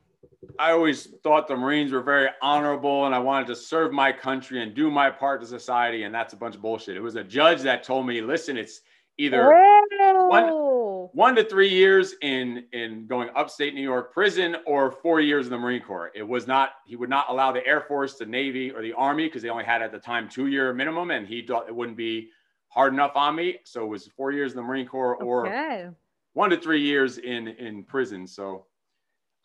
[0.59, 4.63] I always thought the Marines were very honorable and I wanted to serve my country
[4.63, 6.03] and do my part to society.
[6.03, 6.97] And that's a bunch of bullshit.
[6.97, 8.81] It was a judge that told me, listen, it's
[9.19, 15.21] either oh, one to three years in, in going upstate New York prison or four
[15.21, 16.11] years in the Marine Corps.
[16.15, 19.27] It was not, he would not allow the Air Force, the Navy, or the Army
[19.27, 21.97] because they only had at the time two year minimum and he thought it wouldn't
[21.97, 22.31] be
[22.69, 23.59] hard enough on me.
[23.65, 25.89] So it was four years in the Marine Corps or okay.
[26.33, 28.27] one to three years in in prison.
[28.27, 28.67] So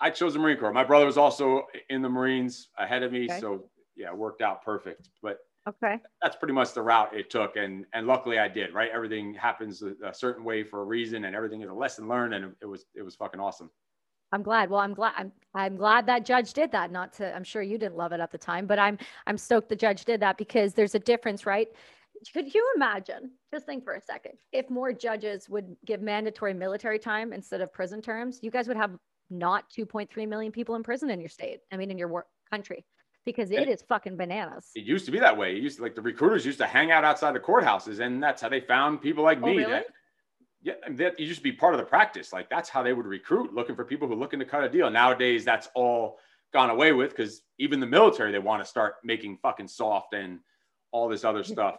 [0.02, 0.74] I chose the Marine Corps.
[0.74, 3.40] My brother was also in the Marines ahead of me, Okay.
[3.40, 5.10] so yeah, it worked out perfect.
[5.22, 8.74] But okay that's pretty much the route it took, and and luckily I did.
[8.74, 12.34] Right, everything happens a, certain way for a reason, and everything is a lesson learned,
[12.34, 13.70] and it, was it was fucking awesome.
[14.32, 14.70] I'm glad.
[14.70, 15.14] Well, I'm glad.
[15.18, 16.92] I'm I'm glad that judge did that.
[16.92, 17.36] Not to.
[17.36, 20.06] I'm sure you didn't love it at the time, but I'm I'm stoked the judge
[20.06, 21.68] did that because there's a difference, right?
[22.34, 23.32] Could you imagine?
[23.54, 24.34] Just think for a second.
[24.52, 28.76] If more judges would give mandatory military time instead of prison terms, you guys would
[28.76, 28.92] have
[29.30, 31.60] not 2.3 million people in prison in your state.
[31.72, 32.84] I mean, in your work country,
[33.30, 33.56] because eh.
[33.56, 34.72] it And- is fucking bananas.
[34.76, 35.56] It used to be that way.
[35.56, 38.42] It used to, like the recruiters used to hang out outside the courthouses, and that's
[38.42, 39.58] how they found people like Oh, me.
[39.58, 39.72] really?
[39.72, 39.86] That,
[40.62, 42.34] yeah, and that you used to be part of the practice.
[42.34, 44.70] Like that's how they would recruit, looking for people who are looking to cut a
[44.70, 44.90] deal.
[44.90, 46.20] Nowadays, that's all
[46.52, 50.40] gone away with because even the military they want to start making fucking soft and
[50.92, 51.78] all this other stuff,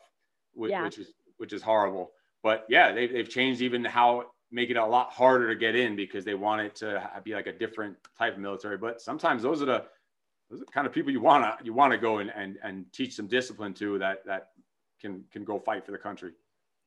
[0.55, 0.85] which, Yeah.
[0.85, 2.13] which is which is horrible.
[2.43, 5.95] But yeah, they, they've changed even how make it a lot harder to get in
[5.97, 8.77] because they want it to be like a different type of military.
[8.79, 9.85] But sometimes those are the
[10.51, 13.27] those are kind of people you wanna you wanna go and and, and teach some
[13.27, 14.51] discipline to that that
[15.01, 16.33] can can go fight for the country.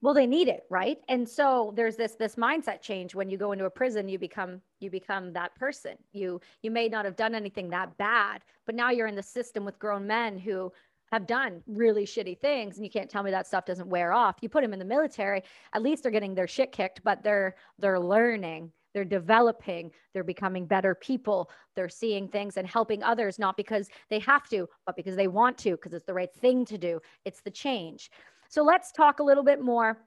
[0.01, 0.99] well they need it right?
[1.07, 3.15] And so there's this this mindset change.
[3.15, 5.95] When you go into a prison you become you become that person.
[6.11, 9.65] You you may not have done anything that bad but now you're in the system
[9.65, 10.71] with grown men who
[11.11, 14.37] have done really shitty things and you can't tell me that stuff doesn't wear off.
[14.41, 15.41] You put them in the military
[15.73, 20.65] at least they're getting their shit kicked but they're they're learning they're developing they're becoming
[20.65, 25.15] better people they're seeing things and helping others not because they have to but because
[25.15, 28.09] they want to because it's the right thing to do it's the change
[28.49, 29.97] so let's talk a little bit more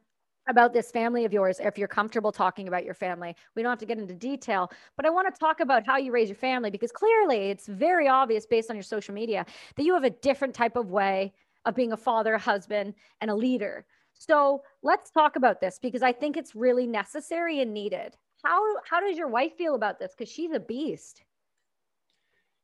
[0.48, 3.34] about this family of yours if you're comfortable talking about your family.
[3.54, 6.12] We don't have to get into detail, but I want to talk about how you
[6.12, 9.44] raise your family because clearly it's very obvious based on your social media
[9.74, 11.32] that you have a different type of way
[11.64, 13.84] of being a father, a husband, and a leader.
[14.14, 18.16] So let's talk about this because I think it's really necessary and needed.
[18.46, 20.14] How how does your wife feel about this?
[20.16, 21.24] Because she's a beast.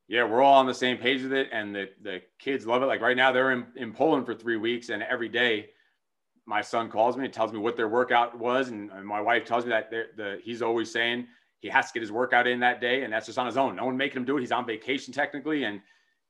[0.07, 2.87] Yeah, we're all on the same page with it, and the the kids love it.
[2.87, 5.71] Like right now, they're in, in Poland for three weeks, and every day,
[6.47, 9.45] my son calls me and tells me what their workout was, and, and my wife
[9.45, 11.27] tells me that the he's always saying
[11.59, 13.75] he has to get his workout in that day, and that's just on his own.
[13.75, 14.41] No one making him do it.
[14.41, 15.81] He's on vacation technically, and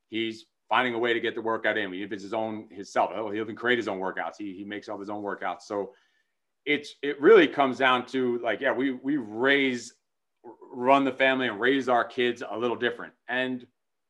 [0.08, 1.92] he's finding a way to get the workout in.
[1.92, 4.36] If it's his own himself, he'll even create his own workouts.
[4.38, 5.62] He he makes up his own workouts.
[5.62, 5.92] So
[6.66, 9.94] it's it really comes down to like yeah, we we raise
[10.72, 13.12] run the family and raise our kids a little different.
[13.28, 13.66] And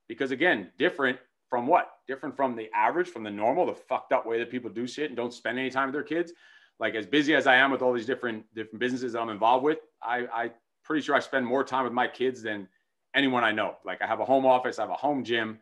[0.09, 1.91] because again, different from what?
[2.09, 5.09] Different from the average, from the normal, the fucked up way that people do shit
[5.11, 6.33] and don't spend any time with their kids.
[6.79, 9.79] like as busy as I am with all these different different businesses I'm involved with,
[10.03, 10.51] I I
[10.85, 12.69] pretty sure I spend more time with my kids than
[13.15, 13.77] anyone I know.
[13.85, 15.61] Like I have a home office, I have a home gym.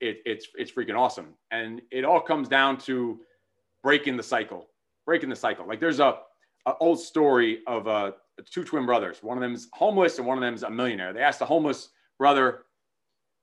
[0.00, 3.20] It, it's it's freaking awesome, and it all comes down to
[3.82, 4.69] breaking the cycle.
[5.10, 5.66] Breaking the cycle.
[5.66, 6.18] Like there's a,
[6.66, 8.12] a old story of uh,
[8.48, 9.24] two twin brothers.
[9.24, 11.12] One of them's homeless, and one of them's a millionaire.
[11.12, 12.66] They asked the homeless brother,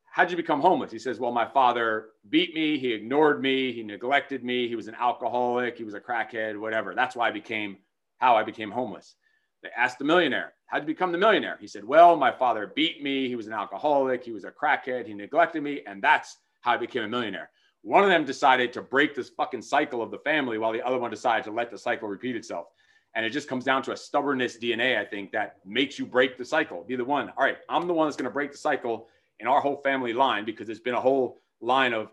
[0.06, 2.80] "How'd you become homeless?" He says, "Well, my father beat me.
[2.80, 3.74] He ignored me.
[3.74, 4.70] He neglected me.
[4.70, 5.78] He was an alcoholic.
[5.78, 6.58] He was a crackhead.
[6.58, 6.96] Whatever.
[6.96, 7.76] That's why I became
[8.20, 9.16] how I became homeless."
[9.62, 11.58] They asked the millionaire, How'd you become the millionaire?
[11.60, 13.28] He said, Well, my father beat me.
[13.28, 14.24] He was an alcoholic.
[14.24, 15.06] He was a crackhead.
[15.06, 15.82] He neglected me.
[15.86, 17.50] And that's how I became a millionaire.
[17.88, 20.98] One of them decided to break this fucking cycle of the family while the other
[20.98, 22.68] one decided to let the cycle repeat itself.
[23.16, 26.38] And it just comes down to a stubbornness DNA, I think, that makes you break
[26.38, 26.84] the cycle.
[26.84, 27.30] Be the one.
[27.38, 29.08] All right, I'm the one that's going to break the cycle
[29.40, 32.12] in our whole family line because there's been a whole line of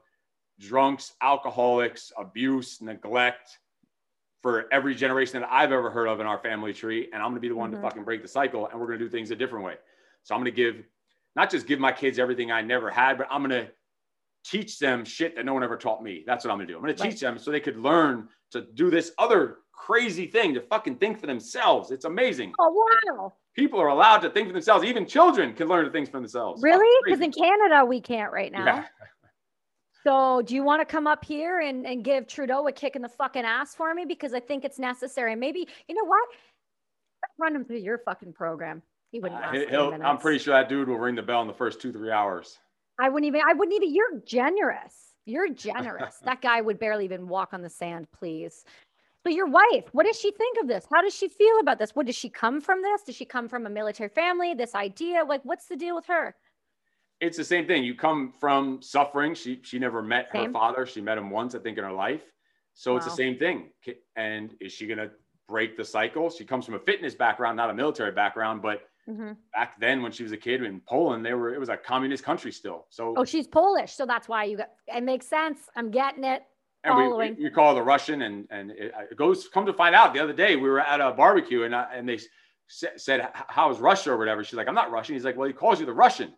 [0.60, 3.58] drunks, alcoholics, abuse, neglect,
[4.42, 7.08] for every generation that I've ever heard of in our family tree.
[7.12, 7.82] And I'm going to be the one mm-hmm.
[7.82, 8.68] to fucking break the cycle.
[8.68, 9.74] And we're going to do things a different way.
[10.22, 10.84] So I'm going to give,
[11.34, 13.72] not just give my kids everything I never had, but I'm going to
[14.44, 16.22] teach them shit that no one ever taught me.
[16.26, 16.78] That's what I'm going to do.
[16.78, 20.54] I'm going to teach them so they could learn to do this other crazy thing
[20.54, 21.90] to fucking think for themselves.
[21.90, 22.52] It's amazing.
[22.58, 23.32] Oh, wow.
[23.56, 24.84] People are allowed to think for themselves.
[24.84, 26.62] Even children can learn to think for themselves.
[26.62, 27.02] Really?
[27.04, 28.64] Because in Canada, we can't right now.
[28.64, 28.84] Yeah.
[30.04, 33.00] So, do you want to come up here and, and give Trudeau a kick in
[33.00, 34.04] the fucking ass for me?
[34.04, 35.34] Because I think it's necessary.
[35.34, 36.28] Maybe, you know what?
[37.38, 38.82] run him through your fucking program.
[39.10, 39.40] He wouldn't.
[39.42, 42.10] Uh, I'm pretty sure that dude will ring the bell in the first two, three
[42.10, 42.58] hours.
[43.00, 44.94] I wouldn't even, I wouldn't even, you're generous.
[45.26, 46.16] You're generous.
[46.24, 48.64] that guy would barely even walk on the sand, please.
[49.22, 50.86] So, your wife, what does she think of this?
[50.92, 51.96] How does she feel about this?
[51.96, 53.02] What does she come from this?
[53.02, 54.52] Does she come from a military family?
[54.52, 55.24] This idea?
[55.26, 56.34] Like, what's the deal with her?
[57.20, 57.84] it's the same thing.
[57.84, 59.34] You come from suffering.
[59.34, 60.46] She she never met same.
[60.46, 60.86] her father.
[60.86, 62.22] She met him once, I think, in her life.
[62.74, 62.96] So wow.
[62.98, 63.70] it's the same thing.
[64.16, 65.10] And is she gonna
[65.48, 66.30] break the cycle?
[66.30, 69.32] She comes from a fitness background, not a military background, but mm-hmm.
[69.52, 72.24] back then when she was a kid in Poland, they were it was a communist
[72.24, 72.86] country still.
[72.90, 75.60] So oh, she's Polish, so that's why you got it makes sense.
[75.76, 76.42] I'm getting it.
[76.84, 79.94] And we, we, we, call the Russian, and and it, it, goes come to find
[79.94, 82.18] out the other day we were at a barbecue and I, and they
[82.68, 84.44] said how's Russia or whatever.
[84.44, 85.14] She's like I'm not Russian.
[85.14, 86.34] He's like well he calls you the Russian.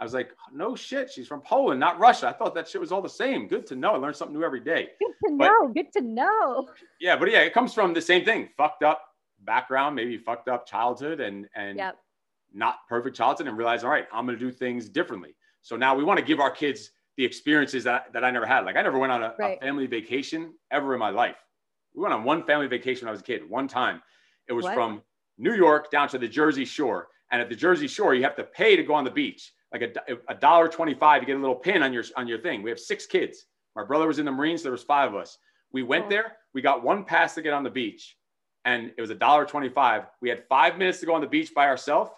[0.00, 2.28] I was like, no shit, she's from Poland, not Russia.
[2.28, 3.48] I thought that shit was all the same.
[3.48, 3.94] Good to know.
[3.94, 4.90] I learn something new every day.
[5.00, 5.68] Good to but, know.
[5.74, 6.68] Good to know.
[7.00, 8.48] Yeah, but yeah, it comes from the same thing.
[8.56, 9.07] Fucked up
[9.44, 11.98] background, maybe fucked up childhood and and yep.
[12.52, 15.34] not perfect childhood and realize, all right, I'm gonna do things differently.
[15.62, 18.64] So now we want to give our kids the experiences that, that I never had.
[18.64, 19.58] Like I never went on a, right.
[19.58, 21.36] a family vacation ever in my life.
[21.94, 24.00] We went on one family vacation when I was a kid, one time.
[24.46, 24.74] It was what?
[24.74, 25.02] from
[25.36, 27.08] New York down to the Jersey Shore.
[27.32, 29.82] And at the Jersey Shore, you have to pay to go on the beach like
[29.82, 32.70] a, a dollar 25 you get a little pin on your on your thing we
[32.70, 33.46] have six kids
[33.76, 35.38] my brother was in the marines there was five of us
[35.72, 36.08] we went oh.
[36.08, 38.16] there we got one pass to get on the beach
[38.68, 41.54] and it was a dollar 25 we had five minutes to go on the beach
[41.54, 42.10] by ourselves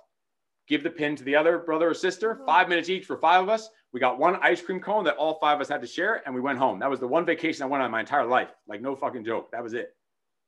[0.69, 2.47] give the pin to the other brother or sister oh.
[2.47, 5.39] five minutes each for five of us we got one ice cream cone that all
[5.41, 7.63] five of us had to share and we went home that was the one vacation
[7.63, 9.95] i went on my entire life like no fucking joke that was it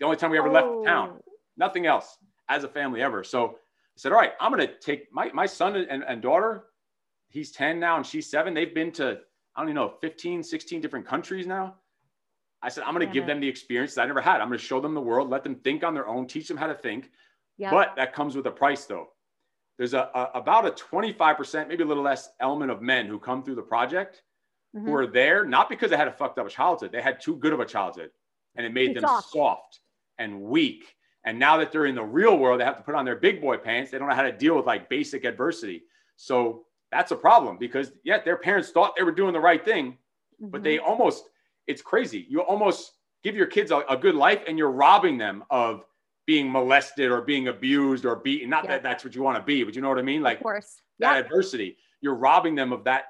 [0.01, 0.53] the only time we ever oh.
[0.53, 1.19] left town
[1.57, 5.13] nothing else as a family ever so i said all right i'm going to take
[5.13, 6.65] my, my son and, and daughter
[7.33, 8.55] he's 10 now and she's seven.
[8.55, 9.19] They've been to,
[9.57, 11.75] I don't even know, 15, 16 different countries now.
[12.63, 14.41] I said, I'm going to give them the experience that I never had.
[14.41, 16.57] I'm going to show them the world, let them think on their own, teach them
[16.57, 17.11] how to think.
[17.59, 17.71] Yep.
[17.73, 19.09] But that comes with a price though.
[19.79, 23.43] There's a, a, about a 25%, maybe a little less element of men who come
[23.43, 24.23] through the project
[24.75, 24.87] mm-hmm.
[24.87, 26.93] who are there, not because they had a fucked up childhood.
[26.93, 28.11] They had too good of a childhood
[28.57, 29.33] and it made it's them soft.
[29.33, 29.81] soft
[30.19, 30.95] and weak.
[31.25, 33.41] And now that they're in the real world, they have to put on their big
[33.41, 33.91] boy pants.
[33.91, 35.85] They don't know how to deal with like basic adversity.
[36.17, 39.93] So that's a problem because yeah, their parents thought they were doing the right thing,
[39.93, 40.49] mm-hmm.
[40.49, 40.87] but they mm-hmm.
[40.87, 41.25] almost
[41.67, 42.27] it's crazy.
[42.29, 45.85] You almost give your kids a, a, good life and you're robbing them of
[46.27, 48.51] being molested or being abused or beaten.
[48.51, 48.73] Not yeah.
[48.73, 50.23] that that's what you want to be, but you know what I mean?
[50.23, 50.81] Like of course.
[50.99, 51.77] that adversity.
[52.01, 53.05] You're robbing them of that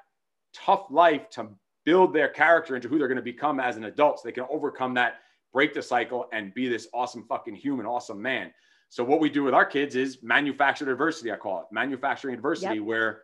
[0.53, 1.49] tough life to
[1.85, 4.45] build their character into who they're going to become as an adult so they can
[4.49, 5.15] overcome that,
[5.51, 8.53] break the cycle, and be this awesome fucking human, awesome man.
[8.89, 12.75] So what we do with our kids is manufactured adversity, I call it manufacturing adversity,
[12.75, 12.83] yep.
[12.83, 13.23] where.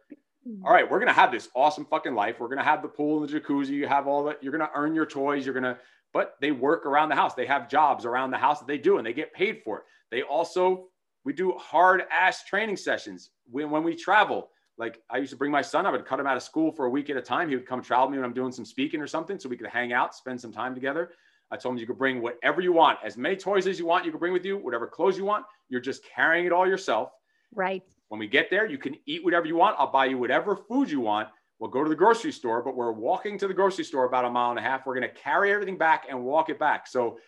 [0.50, 0.66] Hmm.
[0.66, 2.40] all right, we're gonna have this awesome fucking life.
[2.40, 3.70] We're gonna have the pool and the jacuzzi.
[3.70, 4.42] You have all that.
[4.42, 5.46] You're gonna earn your toys.
[5.46, 5.78] You're gonna,
[6.14, 7.36] but they work around the house.
[7.36, 9.84] They have jobs around the house that they do, and they get paid for it.
[10.12, 10.88] They also,
[11.24, 14.50] we do hard ass training sessions when when we travel.
[14.78, 15.86] Like I used to bring my son.
[15.86, 17.50] I would cut him out of school for a week at a time.
[17.50, 19.58] He would come travel with me when I'm doing some speaking or something, so we
[19.58, 21.12] could hang out, spend some time together.
[21.52, 24.06] I told him you could bring whatever you want, as many toys as you want.
[24.06, 25.46] You could bring with you, whatever clothes you want.
[25.68, 27.12] You're just carrying it all yourself.
[27.54, 27.84] Right.
[28.10, 29.76] When we get there, you can eat whatever you want.
[29.80, 31.30] I'll buy you whatever food you want.
[31.60, 34.30] We'll go to the grocery store, but we're walking to the grocery store about a
[34.30, 34.86] mile and a half.
[34.86, 36.88] We're going to carry everything back and walk it back.
[36.88, 37.20] So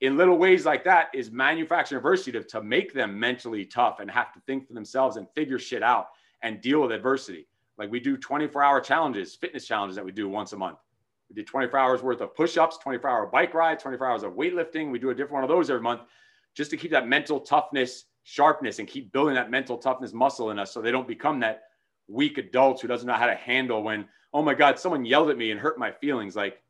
[0.00, 4.10] in little ways like that is manufacturing adversity to, to make them mentally tough and
[4.10, 6.06] have to think for themselves and figure shit out
[6.42, 7.46] and deal with adversity.
[7.76, 10.78] Like we do 24 hour challenges, fitness challenges that we do once a month.
[11.28, 14.32] We did 24 hours worth of push ups, 24 hour bike rides, 24 hours of
[14.32, 14.90] weightlifting.
[14.90, 16.02] We do a different one of those every month
[16.54, 20.58] just to keep that mental toughness, sharpness, and keep building that mental toughness muscle in
[20.58, 21.62] us so they don't become that
[22.08, 25.38] weak adults who doesn't know how to handle when, oh my God, someone yelled at
[25.38, 26.36] me and hurt my feelings.
[26.36, 26.60] Like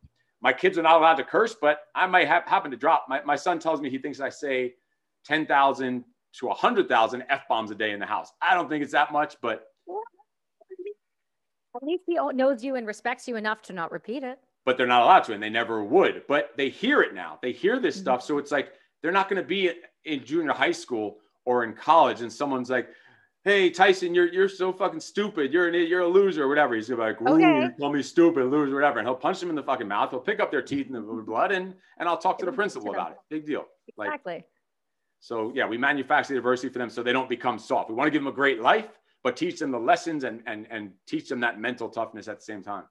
[0.41, 3.07] my kids are not allowed to curse, but I might have, happen to drop.
[3.09, 4.75] My, my son tells me he thinks I say
[5.25, 8.33] 10,000 to 100,000 F bombs a day in the house.
[8.41, 9.67] I don't think it's that much, but.
[11.77, 14.41] At least he knows you and respects you enough to not repeat it.
[14.65, 16.23] But they're not allowed to, and they never would.
[16.27, 17.39] But they hear it now.
[17.41, 18.03] They hear this mm-hmm.
[18.03, 18.23] stuff.
[18.23, 18.73] So it's like
[19.03, 19.71] they're not going to be
[20.05, 22.89] in junior high school or in college, and someone's like,
[23.45, 25.53] hey Tyson, you're you're so fucking stupid.
[25.53, 26.75] You're an you're a loser or whatever.
[26.75, 27.63] He's gonna be like, okay.
[27.63, 28.99] you call me stupid, loser, whatever.
[28.99, 30.11] And he'll punch them in the fucking mouth.
[30.11, 32.91] He'll pick up their teeth and the blood, and and I'll talk to the principal
[32.91, 33.19] about it.
[33.29, 33.67] Big deal.
[33.89, 34.35] Exactly.
[34.35, 34.45] Like,
[35.21, 37.91] so yeah, we manufacture the adversity for them so they don't become soft.
[37.91, 38.89] We want to give them a great life,
[39.23, 42.45] but teach them the lessons and and and teach them that mental toughness at the
[42.45, 42.85] same time.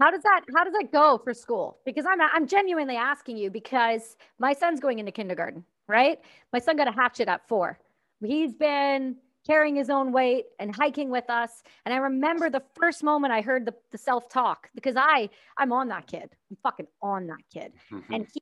[0.00, 1.78] How does that how does that go for school?
[1.84, 6.18] Because I'm I'm genuinely asking you because my son's going into kindergarten, right?
[6.52, 7.78] My son got a hatchet at four.
[8.24, 9.16] He's been
[9.46, 11.62] carrying his own weight and hiking with us.
[11.84, 15.88] And I remember the first moment I heard the, the self-talk because I I'm on
[15.88, 16.28] that kid.
[16.50, 17.72] I'm fucking on that kid.
[17.90, 18.12] Mm-hmm.
[18.12, 18.40] And he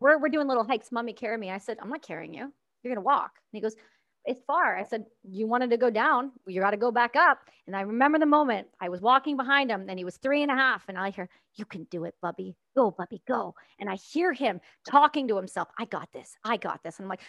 [0.00, 0.90] we're we're doing little hikes.
[0.90, 1.50] Mommy carry me.
[1.50, 2.52] I said, I'm not carrying you.
[2.82, 3.32] You're gonna walk.
[3.52, 3.76] And he goes,
[4.24, 4.76] It's far.
[4.76, 6.32] I said, You wanted to go down.
[6.46, 7.38] You got to go back up.
[7.66, 10.50] And I remember the moment I was walking behind him and he was three and
[10.50, 10.84] a half.
[10.88, 12.56] And I hear, You can do it, Bubby.
[12.76, 13.54] Go, Bubby, go.
[13.78, 15.68] And I hear him talking to himself.
[15.78, 16.36] I got this.
[16.44, 16.98] I got this.
[16.98, 17.22] And I'm like,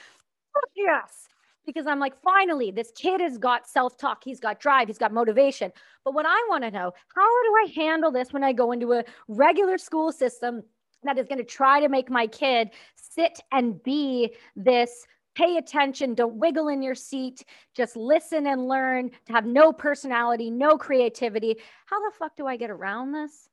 [0.55, 1.29] oh, yes
[1.65, 5.13] because I'm like, finally, this kid has got self talk, he's got drive, he's got
[5.13, 5.71] motivation.
[6.03, 8.93] But what I want to know, how do I handle this when I go into
[8.93, 10.63] a regular school system
[11.03, 15.05] that is going to try to make my kid sit and be this?
[15.39, 20.49] Pay attention, don't wiggle in your seat, just listen and learn, to have no personality,
[20.49, 21.55] no creativity.
[21.85, 23.47] How the fuck do I get around this?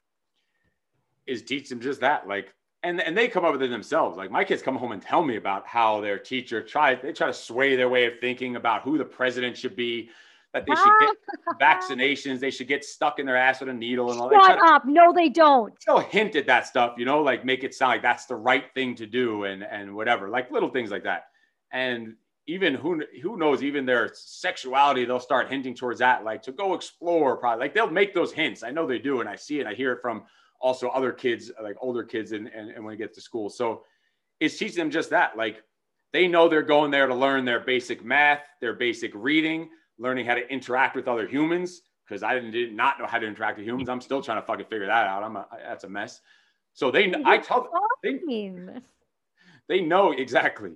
[1.29, 2.27] Is teach them just that.
[2.27, 4.17] Like, and and they come up with it themselves.
[4.17, 7.29] Like my kids come home and tell me about how their teacher tries they try
[7.29, 10.11] to sway their way of thinking about who the president should be,
[10.55, 11.15] that they should get
[11.61, 14.43] vaccinations, they should get stuck in their ass with a needle and all that.
[14.45, 14.87] Shut up.
[14.87, 15.73] no, they don't.
[15.87, 18.65] They'll hint at that stuff, you know, like make it sound like that's the right
[18.75, 21.27] thing to do and and whatever, like little things like that.
[21.77, 22.15] And
[22.47, 26.73] even who who knows, even their sexuality, they'll start hinting towards that, like to go
[26.73, 28.63] explore, probably like they'll make those hints.
[28.63, 30.23] I know they do, and I see it, I hear it from
[30.59, 33.51] also other kids, like older kids, and, and, and when they get to school.
[33.51, 33.83] So
[34.41, 35.37] it's teaching them just that.
[35.37, 35.63] Like
[36.15, 39.69] they know they're going there to learn their basic math, their basic reading,
[39.99, 41.83] learning how to interact with other humans.
[42.09, 43.91] Because I didn't did not know how to interact with humans.
[43.91, 45.23] I'm still trying to fucking figure that out.
[45.25, 46.23] I'm a, that's a mess.
[46.73, 47.71] So they, I tell them,
[48.03, 48.13] they,
[49.69, 50.73] they know exactly.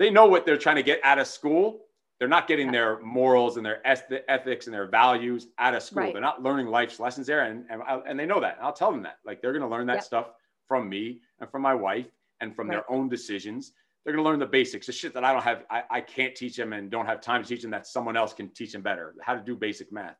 [0.00, 1.82] They know what they're trying to get out of school
[2.20, 6.02] they're not getting their morals and their ethics and their values out of school.
[6.02, 6.12] Right.
[6.12, 8.58] They're not learning life's lessons there, and and, and they know that.
[8.58, 9.16] And I'll tell them that.
[9.24, 10.26] Like they're going to learn that stuff
[10.68, 12.06] from me and from my wife
[12.40, 12.76] and from right.
[12.76, 13.72] their own decisions.
[14.04, 15.64] They're going to learn the basics, the shit that I don't have.
[15.70, 18.34] I, I can't teach them and don't have time to teach them that someone else
[18.34, 19.14] can teach them better.
[19.22, 20.16] How to do basic math,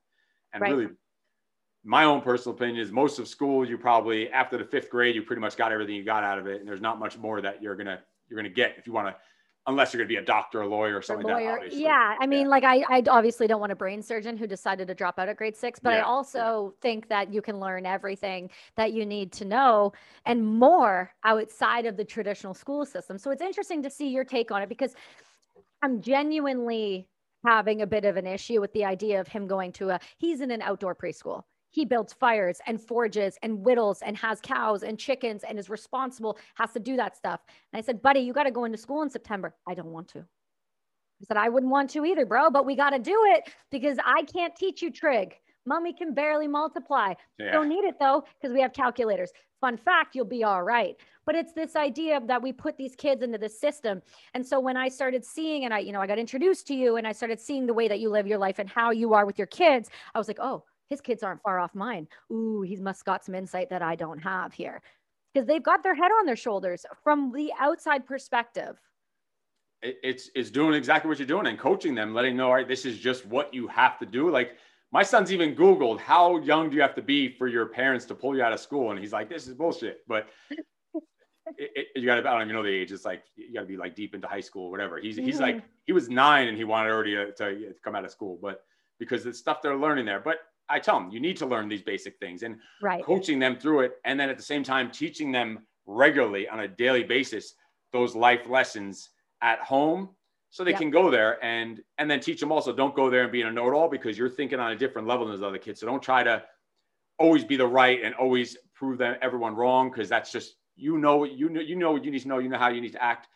[0.54, 0.72] and right.
[0.72, 0.88] really.
[1.82, 5.22] My own personal opinion is most of school, you probably after the fifth grade, you
[5.22, 7.62] pretty much got everything you got out of it, and there's not much more that
[7.62, 9.16] you're gonna you're gonna get if you want to
[9.66, 11.34] unless you're going to be a doctor, a lawyer, or something lawyer.
[11.34, 11.54] like that.
[11.54, 11.82] Obviously.
[11.82, 12.48] Yeah, I mean, yeah.
[12.48, 15.36] like I, I obviously don't want a brain surgeon who decided to drop out at
[15.36, 15.98] grade six, but yeah.
[15.98, 16.80] I also yeah.
[16.80, 19.92] think that you can learn everything that you need to know
[20.24, 23.18] and more outside of the traditional school system.
[23.18, 24.94] So it's interesting to see your take on it because
[25.82, 27.08] I'm genuinely
[27.44, 30.00] having a bit of an issue with the idea of him going to a.
[30.18, 34.82] He's in an outdoor preschool he builds fires and forges and whittles and has cows
[34.82, 37.40] and chickens and is responsible, has to do that stuff.
[37.72, 39.54] And I said, buddy, you got to go into school in September.
[39.66, 40.18] I don't want to.
[40.18, 43.98] I said, I wouldn't want to either, bro, but we got to do it because
[44.04, 45.36] I can't teach you trig.
[45.66, 47.12] Mommy can barely multiply.
[47.38, 47.52] Yeah.
[47.52, 49.30] Don't need it though, because we have calculators.
[49.60, 50.96] Fun fact, you'll be all right.
[51.26, 54.00] But it's this idea that we put these kids into the system.
[54.32, 56.96] And so when I started seeing and I, you know, I got introduced to you
[56.96, 59.26] and I started seeing the way that you live your life and how you are
[59.26, 62.06] with your kids, I was like, oh, his kids aren't far off mine.
[62.30, 64.82] Ooh, he must got some insight that I don't have here.
[65.32, 68.76] Because they've got their head on their shoulders from the outside perspective.
[69.82, 72.68] It's it's doing exactly what you're doing and coaching them, letting them know, all right,
[72.68, 74.28] this is just what you have to do.
[74.28, 74.56] Like
[74.92, 78.14] my son's even Googled how young do you have to be for your parents to
[78.14, 78.90] pull you out of school?
[78.90, 80.00] And he's like, this is bullshit.
[80.08, 81.04] But it,
[81.56, 82.90] it, you got to, I don't even know the age.
[82.92, 84.98] It's like, you got to be like deep into high school or whatever.
[84.98, 85.42] He's, he's mm-hmm.
[85.42, 88.64] like, he was nine and he wanted already to, to, come out of school, but
[88.98, 90.20] because the stuff they're learning there.
[90.20, 90.38] But
[90.70, 93.06] I tell them you need to learn these basic things and right.
[93.06, 96.68] coaching them through it, and then at the same time teaching them regularly on a
[96.68, 97.54] daily basis
[97.92, 99.10] those life lessons
[99.42, 100.14] at home
[100.50, 100.74] so they Yep.
[100.74, 103.48] can go there and and then teach them also don't go there and be in
[103.48, 106.02] a know-it-all because you're thinking on a different level than those other kids so don't
[106.02, 106.44] try to
[107.18, 111.16] always be the right and always prove them everyone wrong because that's just you know
[111.18, 112.92] what you know you know what you need to know you know how you need
[112.92, 113.28] to act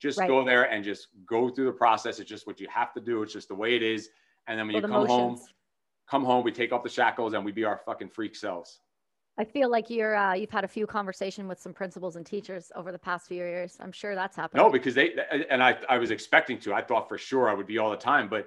[0.00, 0.26] just Right.
[0.26, 3.22] go there and just go through the process it's just what you have to do
[3.22, 4.10] it's just the way it is
[4.46, 5.42] and then when Well, you the come home.
[6.12, 8.80] Come home we take off the shackles and we be our fucking freak selves
[9.38, 12.70] I feel like you're uh, you've had a few conversation with some principals and teachers
[12.76, 13.78] over the past few years.
[13.80, 14.58] I'm sure that's happened.
[14.62, 15.14] no because they
[15.48, 17.96] and i i was expecting to i thought for sure i would be all the
[18.12, 18.44] time but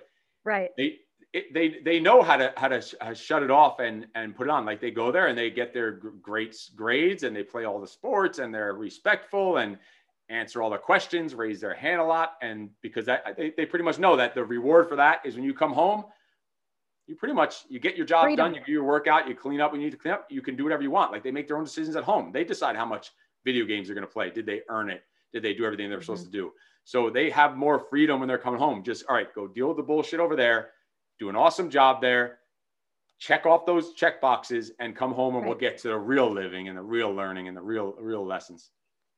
[0.54, 0.70] Right.
[0.78, 0.90] they
[1.34, 2.94] it, they they know how to how to sh-
[3.28, 5.74] shut it off and and put it on like they go there and they get
[5.74, 9.80] their gr- great grades and they play all the sports and they're respectful and
[10.30, 13.86] answer all the questions raise their hand a lot and because that they, they pretty
[13.90, 16.02] much know that the reward for that is when you come home
[17.08, 18.46] you pretty much you get your job Freedom.
[18.52, 20.42] done you do your workout you clean up when you need to clean up you
[20.42, 21.12] can do whatever you want.
[21.12, 22.32] Like they make their own decisions at home.
[22.32, 23.12] They decide how much
[23.44, 24.30] video games they're going to play.
[24.32, 25.04] Did they earn it?
[25.34, 26.32] Did they do everything they were supposed mm-hmm.
[26.32, 26.52] to do?
[26.84, 28.84] So they have more freedom when they're coming home.
[28.84, 30.70] Just all right go deal with the bullshit over there
[31.20, 32.40] do an awesome job there
[33.18, 36.68] check off those check boxes and come home and we'll get to the real living
[36.68, 38.72] and the real learning and the real real lessons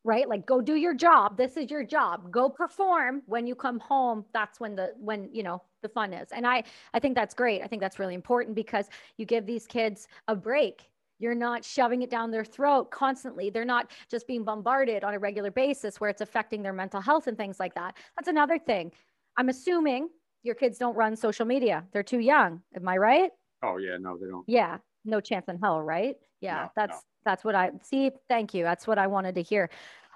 [0.08, 0.28] right?
[0.28, 1.38] Like go do your job.
[1.38, 2.32] This is your job.
[2.32, 3.22] Go perform.
[3.26, 6.30] When you come home that's when the when you know the fun is.
[6.32, 7.62] And i i think that's great.
[7.62, 8.88] I think that's really important because
[9.18, 10.90] you give these kids a break.
[11.20, 13.50] You're not shoving it down their throat constantly.
[13.50, 17.28] They're not just being bombarded on a regular basis where it's affecting their mental health
[17.28, 17.98] and things like that.
[18.16, 18.92] That's another thing.
[19.36, 20.10] I'm assuming
[20.44, 21.84] your kids don't run social media.
[21.92, 22.62] They're too young.
[22.76, 23.32] Am i right?
[23.62, 23.98] Oh yeah.
[24.00, 24.46] No they don't.
[24.48, 24.78] Yeah,
[25.08, 26.16] no chance in hell, right?
[26.42, 26.72] Yeah, No, no.
[26.76, 28.12] that's that's what I see.
[28.30, 28.64] Thank you.
[28.64, 29.70] That's what I wanted to hear.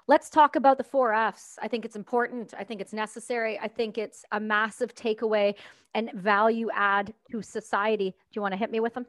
[0.08, 1.58] Let's talk about the four F's.
[1.62, 2.54] I think it's important.
[2.58, 3.58] I think it's necessary.
[3.58, 5.54] I think it's a massive takeaway
[5.94, 8.10] and value add to society.
[8.10, 9.06] Do you want to hit me with them?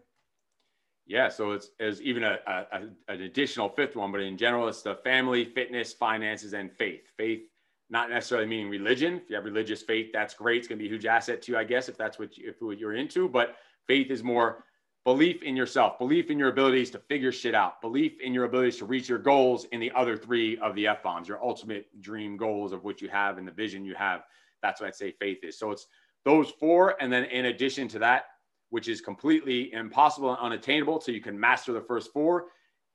[1.06, 4.70] yeah so it's as even a, a, a- an additional fifth one but in general
[4.70, 7.42] it's the family fitness finances and faith faith
[7.90, 10.88] not necessarily meaning religion if you have religious faith that's great it's going to be
[10.88, 13.28] a huge asset to you i guess if that's what you, if what you're into
[13.28, 14.64] but faith is more
[15.06, 15.98] belief in yourself.
[16.00, 17.82] Belief in your abilities to figure shit out.
[17.82, 21.04] Belief in your abilities to reach your goals in the other three of the f
[21.04, 24.24] bombs your ultimate dream goals of what you have and the vision you have.
[24.62, 25.58] That's what i'd say faith is.
[25.60, 25.88] So it's
[26.24, 28.26] those four and then in addition to that
[28.70, 32.46] which is completely impossible and unattainable so you can master the first four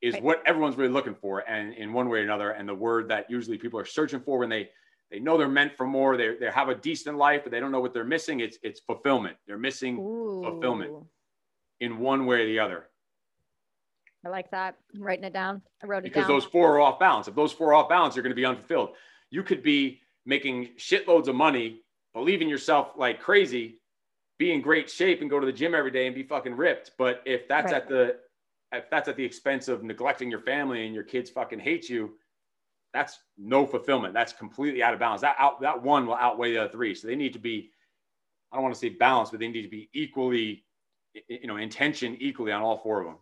[0.00, 0.22] is Right.
[0.22, 3.30] what everyone's really looking for and in one way or another and the word that
[3.30, 4.70] usually people are searching for when they
[5.10, 7.70] they know they're meant for more they, they have a decent life but they don't
[7.72, 8.40] know what they're missing.
[8.40, 9.36] It's it's fulfillment.
[9.46, 10.90] They're missing fulfillment.
[11.80, 12.84] In one way or the other
[14.26, 14.76] I like that.
[14.94, 15.62] I'm writing it down.
[15.82, 16.10] I wrote it down.
[16.10, 16.36] because down.
[16.36, 18.44] those four are off balance if those four are off balance you're going to be
[18.44, 18.90] unfulfilled
[19.30, 21.82] you could be making shitloads of money
[22.14, 23.80] believing yourself like crazy
[24.38, 26.92] be in great shape and go to the gym every day and be fucking ripped
[26.98, 27.82] but if that's Right.
[27.82, 28.16] at the
[28.72, 32.14] if that's at the expense of neglecting your family and your kids fucking hate you
[32.92, 36.58] that's no fulfillment that's completely out of balance that out that one will outweigh the
[36.58, 37.70] other three so they need to be
[38.52, 40.64] i don't want to say balanced but they need to be equally
[41.28, 43.16] you know intention equally on all four of them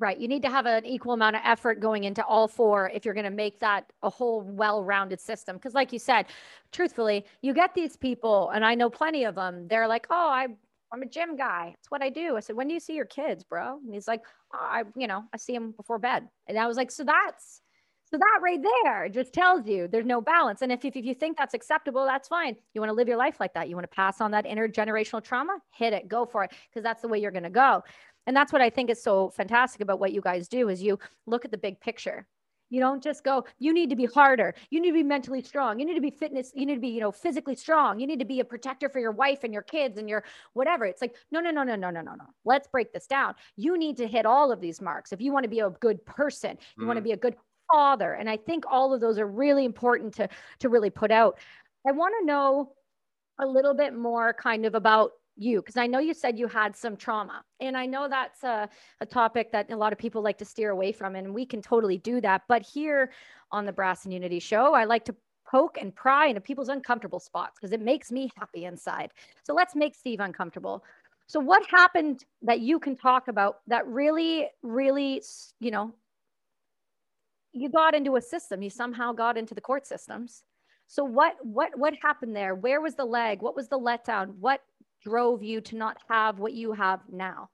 [0.00, 0.16] Right.
[0.16, 3.12] You need to have an equal amount of effort going into all four if you're
[3.12, 5.56] going to make that a whole well rounded system.
[5.56, 6.24] Because, like you said,
[6.72, 9.68] truthfully, you get these people, and I know plenty of them.
[9.68, 10.46] They're like, oh, I,
[10.90, 11.74] I'm a gym guy.
[11.78, 12.34] It's what I do.
[12.34, 13.78] I said, when do you see your kids, bro?
[13.84, 14.22] And he's like,
[14.54, 16.26] "Oh, I, you know, I see them before bed.
[16.46, 17.60] And I was like, so that's,
[18.10, 20.62] so that right there just tells you there's no balance.
[20.62, 22.56] And if, if, if you think that's acceptable, that's fine.
[22.74, 23.68] You want to live your life like that.
[23.68, 27.02] You want to pass on that intergenerational trauma, hit it, go for it, because that's
[27.02, 27.84] the way you're going to go.
[28.26, 30.98] And that's what I think is so fantastic about what you guys do is you
[31.26, 32.26] look at the big picture.
[32.70, 34.54] You don't just go, you need to be harder.
[34.70, 35.80] You need to be mentally strong.
[35.80, 36.52] You need to be fitness.
[36.54, 37.98] You need to be, you know, physically strong.
[37.98, 40.84] You need to be a protector for your wife and your kids and your whatever.
[40.84, 42.26] It's like, no, no, no, no, no, no, no, no.
[42.44, 43.34] Let's break this down.
[43.56, 45.12] You need to hit all of these marks.
[45.12, 47.04] If you want to be a good person, you want to mm.
[47.04, 47.34] be a good
[47.72, 48.14] father.
[48.14, 50.28] And I think all of those are really important to
[50.60, 51.38] to really put out.
[51.86, 52.72] I want to know
[53.38, 56.76] a little bit more kind of about you because I know you said you had
[56.76, 57.42] some trauma.
[57.60, 58.68] And I know that's a,
[59.00, 61.62] a topic that a lot of people like to steer away from, and we can
[61.62, 62.42] totally do that.
[62.46, 63.12] But here
[63.50, 65.16] on the Brass and Unity show, I like to
[65.50, 69.12] poke and pry into people's uncomfortable spots because it makes me happy inside.
[69.42, 70.84] So let's make Steve uncomfortable.
[71.26, 75.22] So, what happened that you can talk about that really, really,
[75.60, 75.94] you know,
[77.52, 80.42] you got into a system, you somehow got into the court systems.
[80.86, 82.54] So what what what happened there?
[82.54, 83.42] Where was the leg?
[83.42, 84.34] What was the letdown?
[84.38, 84.60] What
[85.02, 87.48] drove you to not have what you have now?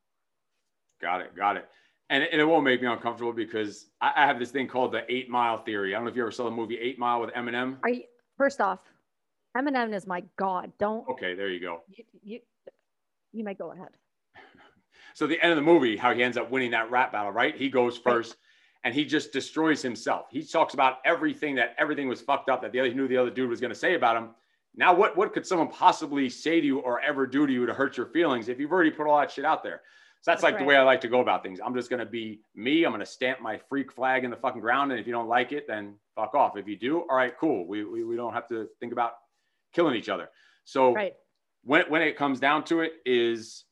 [1.00, 1.36] Got it.
[1.36, 1.68] Got it.
[2.08, 4.92] And it, and it won't make me uncomfortable because I, I have this thing called
[4.92, 5.94] the eight mile theory.
[5.94, 7.76] I don't know if you ever saw the movie Eight Mile with Eminem.
[7.82, 8.04] Are you
[8.38, 8.78] first off,
[9.56, 10.72] Eminem is my god.
[10.78, 11.82] Don't Okay, there you go.
[11.88, 12.40] you, you
[13.32, 13.88] you may go ahead.
[15.14, 17.56] So the end of the movie, how he ends up winning that rap battle, right?
[17.56, 18.36] He goes first,
[18.86, 20.26] and he just destroys himself.
[20.30, 23.16] He talks about everything that everything was fucked up that the other he knew the
[23.16, 24.28] other dude was going to say about him.
[24.76, 27.74] Now, what what could someone possibly say to you or ever do to you to
[27.74, 29.80] hurt your feelings if you've already put all that shit out there?
[30.20, 30.60] So that's, that's like right.
[30.60, 31.58] the way I like to go about things.
[31.64, 32.84] I'm just going to be me.
[32.84, 35.28] I'm going to stamp my freak flag in the fucking ground, and if you don't
[35.28, 36.56] like it, then fuck off.
[36.56, 37.66] If you do, all right, cool.
[37.66, 39.14] We we, we don't have to think about
[39.72, 40.28] killing each other.
[40.64, 41.14] So right.
[41.64, 43.64] when when it comes down to it, is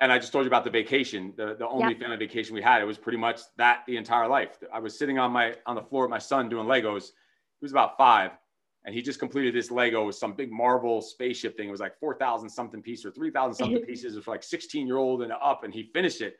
[0.00, 2.82] and I just told you about the vacation, the, the only family vacation we had.
[2.82, 4.58] It was pretty much that the entire life.
[4.72, 7.10] I was sitting on my on the floor with my son doing Legos.
[7.60, 8.32] He was about five,
[8.84, 11.68] and he just completed this Lego with some big Marvel spaceship thing.
[11.68, 14.16] It was like four thousand something pieces or three thousand something pieces.
[14.16, 16.36] It like sixteen year old and up, and he finished it.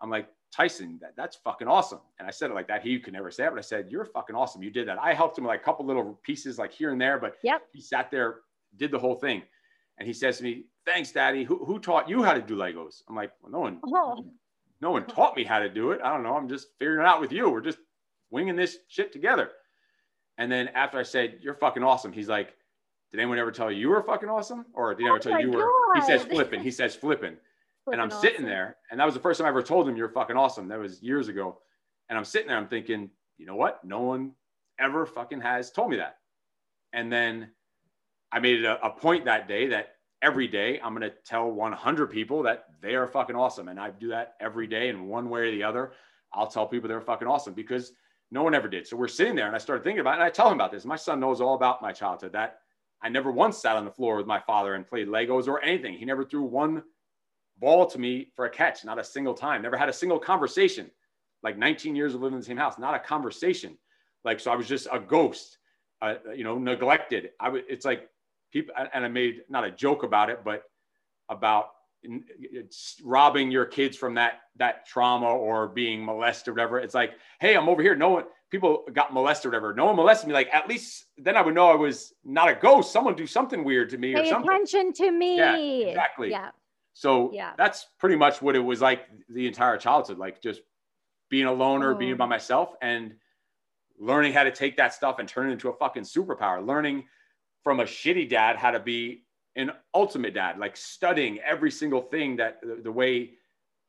[0.00, 2.00] I'm like Tyson, that, that's fucking awesome.
[2.18, 2.82] And I said it like that.
[2.82, 4.62] He could never say it, but I said, "You're fucking awesome.
[4.62, 7.00] You did that." I helped him with like a couple little pieces, like here and
[7.00, 7.62] there, but yep.
[7.72, 8.40] he sat there,
[8.76, 9.42] did the whole thing,
[9.98, 11.44] and he says to me, thanks, daddy.
[11.44, 13.02] Who, who taught you how to do Legos?
[13.08, 14.24] I'm like, well, no one, oh.
[14.80, 16.00] no one taught me how to do it.
[16.02, 16.36] I don't know.
[16.36, 17.48] I'm just figuring it out with you.
[17.50, 17.78] We're just
[18.30, 19.50] winging this shit together.
[20.38, 22.12] And then after I said, you're fucking awesome.
[22.12, 22.54] He's like,
[23.10, 24.64] did anyone ever tell you you were fucking awesome?
[24.72, 27.36] Or did anyone oh tell you you were, he says flipping, he says flipping.
[27.86, 28.20] and I'm awesome.
[28.20, 30.68] sitting there and that was the first time I ever told him you're fucking awesome.
[30.68, 31.58] That was years ago.
[32.08, 33.84] And I'm sitting there, I'm thinking, you know what?
[33.84, 34.32] No one
[34.80, 36.16] ever fucking has told me that.
[36.92, 37.50] And then
[38.32, 41.50] I made it a, a point that day that every day I'm going to tell
[41.50, 43.68] 100 people that they are fucking awesome.
[43.68, 45.92] And I do that every day in one way or the other.
[46.32, 47.92] I'll tell people they're fucking awesome because
[48.30, 48.86] no one ever did.
[48.86, 50.72] So we're sitting there and I started thinking about it and I tell him about
[50.72, 50.84] this.
[50.84, 52.60] My son knows all about my childhood that
[53.02, 55.94] I never once sat on the floor with my father and played Legos or anything.
[55.94, 56.84] He never threw one
[57.58, 59.60] ball to me for a catch, not a single time.
[59.60, 60.90] Never had a single conversation.
[61.42, 63.76] Like 19 years of living in the same house, not a conversation.
[64.24, 65.58] Like, so I was just a ghost,
[66.00, 67.30] uh, you know, neglected.
[67.40, 68.08] I would, it's like
[68.52, 70.62] people, and I made not a joke about it, but
[71.28, 71.68] about
[73.04, 76.78] robbing your kids from that that trauma or being molested or whatever.
[76.78, 77.94] It's like, hey, I'm over here.
[77.94, 79.74] No one, people got molested or whatever.
[79.74, 80.34] No one molested me.
[80.34, 82.92] Like at least then I would know I was not a ghost.
[82.92, 84.50] Someone do something weird to me Pay or something.
[84.50, 85.36] attention to me.
[85.38, 86.30] Yeah, exactly.
[86.30, 86.50] Yeah.
[86.94, 87.52] So yeah.
[87.56, 90.60] that's pretty much what it was like the entire childhood, like just
[91.30, 91.98] being a loner, oh.
[91.98, 93.14] being by myself, and
[93.98, 96.64] learning how to take that stuff and turn it into a fucking superpower.
[96.66, 97.04] Learning
[97.62, 99.22] from a shitty dad how to be
[99.56, 103.32] an ultimate dad, like studying every single thing that the, the, way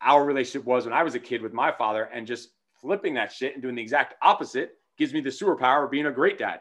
[0.01, 3.31] our relationship was when I was a kid with my father and just flipping that
[3.31, 6.59] shit and doing the exact opposite gives me the superpower of being a great dad.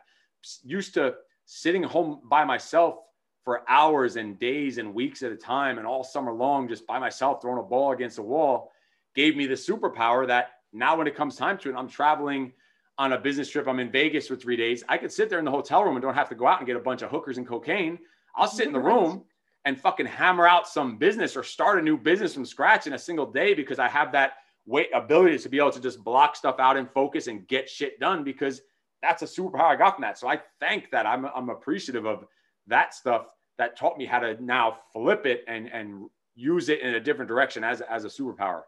[0.62, 2.98] Used to sitting home by myself
[3.44, 6.98] for hours and days and weeks at a time and all summer long, just by
[6.98, 8.70] myself, throwing a ball against a wall,
[9.14, 12.52] gave me the superpower that now when it comes time to it, I'm traveling
[12.98, 13.66] on a business trip.
[13.66, 14.84] I'm in Vegas for three days.
[14.88, 16.66] I could sit there in the hotel room and don't have to go out and
[16.66, 17.98] get a bunch of hookers and cocaine.
[18.36, 19.24] I'll sit in the room
[19.64, 22.98] and fucking hammer out some business or start a new business from scratch in a
[22.98, 24.34] single day because I have that
[24.66, 27.98] weight ability to be able to just block stuff out and focus and get shit
[28.00, 28.60] done because
[29.02, 30.18] that's a superpower I got from that.
[30.18, 31.06] So I thank that.
[31.06, 32.24] I'm, I'm appreciative of
[32.68, 33.26] that stuff
[33.58, 37.28] that taught me how to now flip it and, and use it in a different
[37.28, 38.62] direction as, as a superpower.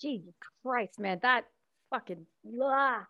[0.00, 1.44] Jesus Christ, man, that
[1.90, 3.04] fucking blah.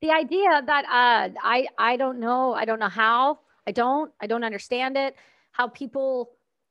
[0.00, 4.26] the idea that uh, I I don't know I don't know how I don't I
[4.26, 5.16] don't understand it
[5.52, 6.30] how people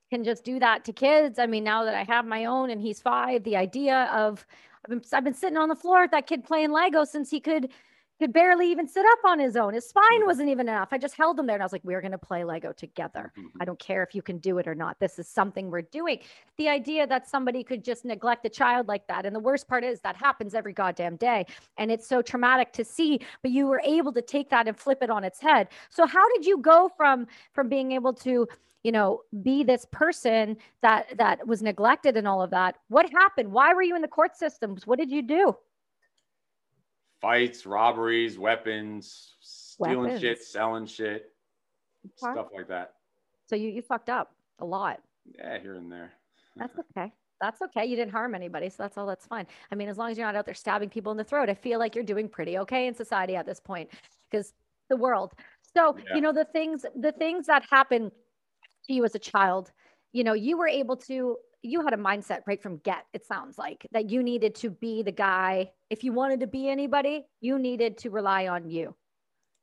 [0.09, 1.39] can just do that to kids.
[1.39, 4.45] I mean, now that I have my own and he's five, the idea of
[4.83, 7.39] I've been, I've been sitting on the floor with that kid playing Lego since he
[7.39, 7.69] could
[8.21, 9.73] could barely even sit up on his own.
[9.73, 10.27] His spine mm-hmm.
[10.27, 10.89] wasn't even enough.
[10.91, 13.33] I just held him there and I was like, we're going to play Lego together.
[13.35, 13.57] Mm-hmm.
[13.59, 14.99] I don't care if you can do it or not.
[14.99, 16.19] This is something we're doing.
[16.57, 19.25] The idea that somebody could just neglect a child like that.
[19.25, 21.47] And the worst part is that happens every goddamn day.
[21.77, 24.99] And it's so traumatic to see, but you were able to take that and flip
[25.01, 25.69] it on its head.
[25.89, 28.47] So how did you go from from being able to
[28.83, 33.51] you know be this person that that was neglected and all of that what happened
[33.51, 35.55] why were you in the court systems what did you do
[37.21, 40.21] fights, robberies, weapons, stealing weapons.
[40.21, 41.31] shit, selling shit,
[42.15, 42.93] stuff like that.
[43.47, 45.01] So you you fucked up a lot.
[45.37, 46.11] Yeah, here and there.
[46.57, 47.13] That's okay.
[47.39, 47.85] That's okay.
[47.85, 49.07] You didn't harm anybody, so that's all.
[49.07, 49.47] That's fine.
[49.71, 51.55] I mean, as long as you're not out there stabbing people in the throat, I
[51.55, 53.89] feel like you're doing pretty okay in society at this point,
[54.29, 54.53] because
[54.89, 55.33] the world.
[55.75, 56.15] So yeah.
[56.15, 58.11] you know the things the things that happen
[58.85, 59.71] to you as a child.
[60.11, 63.57] You know, you were able to you had a mindset right from get it sounds
[63.57, 65.71] like that you needed to be the guy.
[65.89, 68.95] If you wanted to be anybody you needed to rely on you.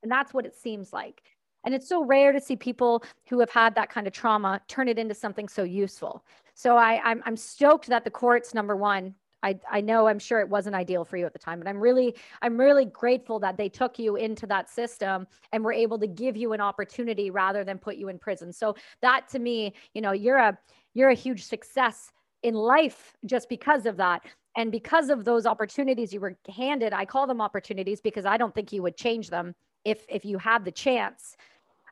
[0.02, 1.22] And that's what it seems like.
[1.64, 4.88] And it's so rare to see people who have had that kind of trauma turn
[4.88, 6.24] it into something so useful.
[6.54, 9.14] So I, I'm, I'm stoked that the courts number one.
[9.42, 11.78] I, I know I'm sure it wasn't ideal for you at the time, but I'm
[11.78, 16.08] really I'm really grateful that they took you into that system and were able to
[16.08, 18.52] give you an opportunity rather than put you in prison.
[18.52, 20.58] So that to me, you know, you're a
[20.98, 22.10] you're a huge success
[22.42, 24.22] in life just because of that.
[24.56, 28.52] And because of those opportunities you were handed, I call them opportunities because I don't
[28.52, 31.36] think you would change them if if you had the chance.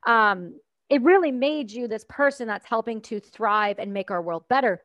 [0.07, 4.45] Um, it really made you this person that's helping to thrive and make our world
[4.49, 4.83] better.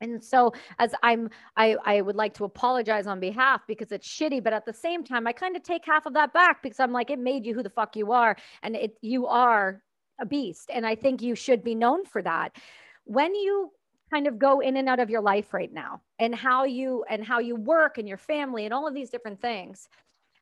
[0.00, 4.42] And so as I'm I I would like to apologize on behalf because it's shitty,
[4.44, 6.92] but at the same time I kind of take half of that back because I'm
[6.92, 9.82] like it made you who the fuck you are and it you are
[10.20, 12.56] a beast and I think you should be known for that.
[13.04, 13.70] When you
[14.10, 17.24] kind of go in and out of your life right now and how you and
[17.24, 19.88] how you work and your family and all of these different things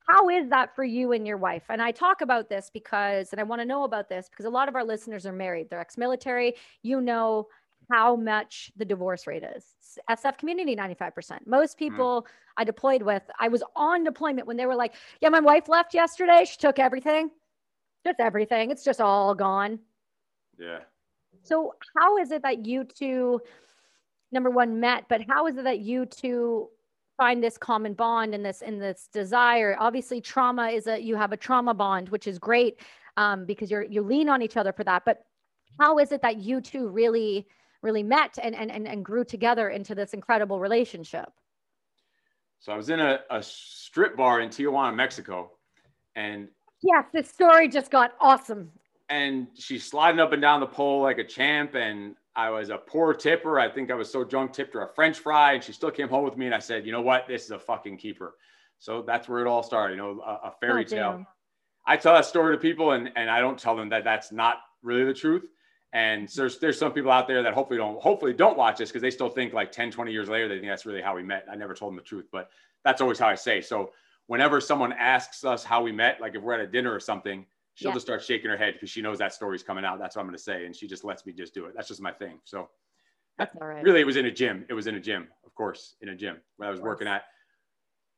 [0.09, 1.65] how is that for you and your wife?
[1.69, 4.51] And i talk about this because and i want to know about this because a
[4.51, 7.49] lot of our listeners are married they're ex-military you know
[7.91, 9.65] how much the divorce rate is.
[10.11, 11.79] Sf community 95% most mm-hmm.
[11.79, 12.33] people mm-hmm.
[12.57, 15.95] i deployed with i was on deployment when they were like yeah my wife left
[15.95, 17.31] yesterday she took everything.
[18.05, 19.79] Just everything it's just all gone.
[20.59, 20.81] Yeah
[21.43, 23.41] so how is it that you two
[24.30, 26.68] number one met but how is it that you two
[27.16, 29.76] find this common bond and this in this desire?
[29.78, 32.80] Obviously trauma is a you have a trauma bond which is great
[33.16, 35.05] um, because you're you lean on each other for that.
[35.05, 35.24] But
[35.78, 37.47] how is it that you two really
[37.83, 41.30] really met and and and, and grew together into this incredible relationship?
[42.61, 45.51] So i was in a, a strip bar in tijuana mexico
[46.14, 46.47] and
[46.80, 48.70] yes this story just got awesome
[49.09, 52.79] and she's sliding up and down the pole like a champ and I was a
[52.79, 53.61] poor tipper.
[53.61, 56.09] I think I was so drunk, tipped her a French fry, and she still came
[56.09, 56.47] home with me.
[56.47, 57.27] And I said, you know what?
[57.29, 58.37] This is a fucking keeper.
[58.79, 59.95] So that's where it all started.
[59.95, 61.27] You know, a, a fairy oh, tale.
[61.87, 64.59] I tell that story to people, and and I don't tell them that that's not
[64.83, 65.45] really the truth.
[65.93, 69.03] And there's there's some people out there that hopefully don't hopefully don't watch this because
[69.03, 71.45] they still think like 10, 20 years later they think that's really how we met.
[71.51, 72.51] I never told them the truth, but
[72.83, 73.61] that's always how I say.
[73.61, 73.93] So
[74.27, 77.45] whenever someone asks us how we met, like if we're at a dinner or something,
[77.83, 77.95] she'll yeah.
[77.95, 79.99] just start shaking her head because she knows that story's coming out.
[79.99, 80.64] That's what I'm going to say.
[80.64, 81.72] And she just lets me just do it.
[81.74, 82.39] That's just my thing.
[82.45, 82.68] So
[83.39, 83.83] that's all right.
[83.83, 84.64] Really, it was in a gym.
[84.68, 87.24] It was in a gym, of course, in a gym where I was working at.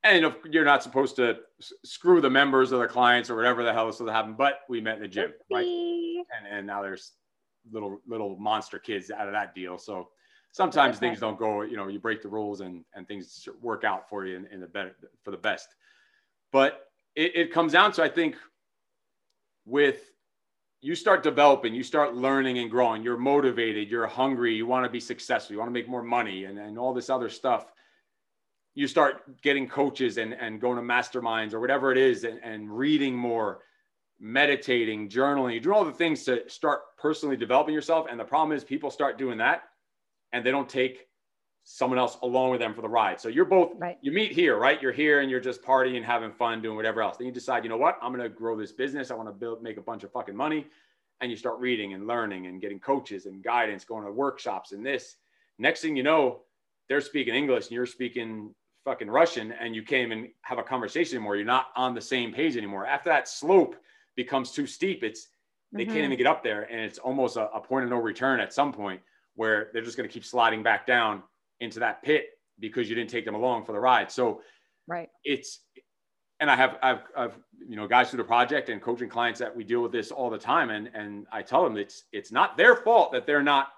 [0.03, 1.39] And if you're not supposed to
[1.85, 4.61] screw the members or the clients or whatever the hell is supposed to happen, but
[4.69, 5.67] we met in the gym, right?
[5.67, 7.13] And, and now there's
[7.73, 9.79] little little monster kids out of that deal.
[9.79, 10.09] So
[10.53, 11.09] sometimes okay.
[11.09, 14.27] things don't go, you know, you break the rules and and things work out for
[14.27, 15.69] you in, in the better for the best.
[16.53, 18.37] But it, it comes down to I think
[19.67, 20.11] with
[20.81, 24.91] you start developing, you start learning and growing, you're motivated, you're hungry, you want to
[24.91, 27.73] be successful, you want to make more money and, and all this other stuff.
[28.75, 32.77] You start getting coaches and, and going to masterminds or whatever it is and, and
[32.77, 33.61] reading more,
[34.21, 38.07] meditating, journaling, you do all the things to start personally developing yourself.
[38.11, 39.63] And the problem is people start doing that
[40.33, 41.07] and they don't take
[41.65, 43.19] someone else along with them for the ride.
[43.19, 43.99] So you're both, right.
[44.03, 44.81] you meet here, right?
[44.81, 47.17] You're here and you're just partying, having fun, doing whatever else.
[47.17, 47.99] Then you decide, you know what?
[48.03, 49.11] I'm going to grow this business.
[49.11, 50.67] I want to build, make a bunch of fucking money.
[51.23, 54.85] And you start reading and learning and getting coaches and guidance, going to workshops and
[54.85, 55.17] this.
[55.59, 56.43] Next thing you know,
[56.89, 58.55] they're speaking English and you're speaking
[58.85, 61.37] fucking Russian and you can't even have a conversation anymore.
[61.37, 62.85] You're not on the same page anymore.
[62.85, 63.77] After that slope
[64.17, 65.29] becomes too steep, it's,
[65.73, 65.93] they mm-hmm.
[65.93, 66.65] can't even get up there.
[66.65, 69.01] And it's almost a, a point of no return at some point
[69.35, 71.23] where they're just going to keep sliding back down
[71.61, 72.27] into that pit
[72.61, 74.11] because you didn't take them along for the ride.
[74.11, 74.43] So
[74.87, 75.09] right.
[75.25, 75.61] It's
[76.41, 79.55] and I have I've, I've you know guys through the project and coaching clients that
[79.55, 82.57] we deal with this all the time and and I tell them it's it's not
[82.57, 83.69] their fault that they're not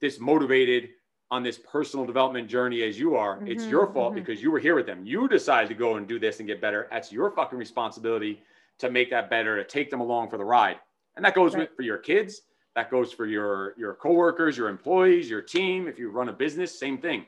[0.00, 0.90] this motivated
[1.30, 3.36] on this personal development journey as you are.
[3.36, 4.22] Mm-hmm, it's your fault mm-hmm.
[4.24, 5.04] because you were here with them.
[5.04, 6.86] You decided to go and do this and get better.
[6.90, 8.42] That's your fucking responsibility
[8.78, 10.76] to make that better, to take them along for the ride.
[11.16, 11.60] And that goes right.
[11.60, 12.42] with for your kids.
[12.76, 15.86] That goes for your your coworkers, your employees, your team.
[15.86, 17.26] If you run a business, same thing.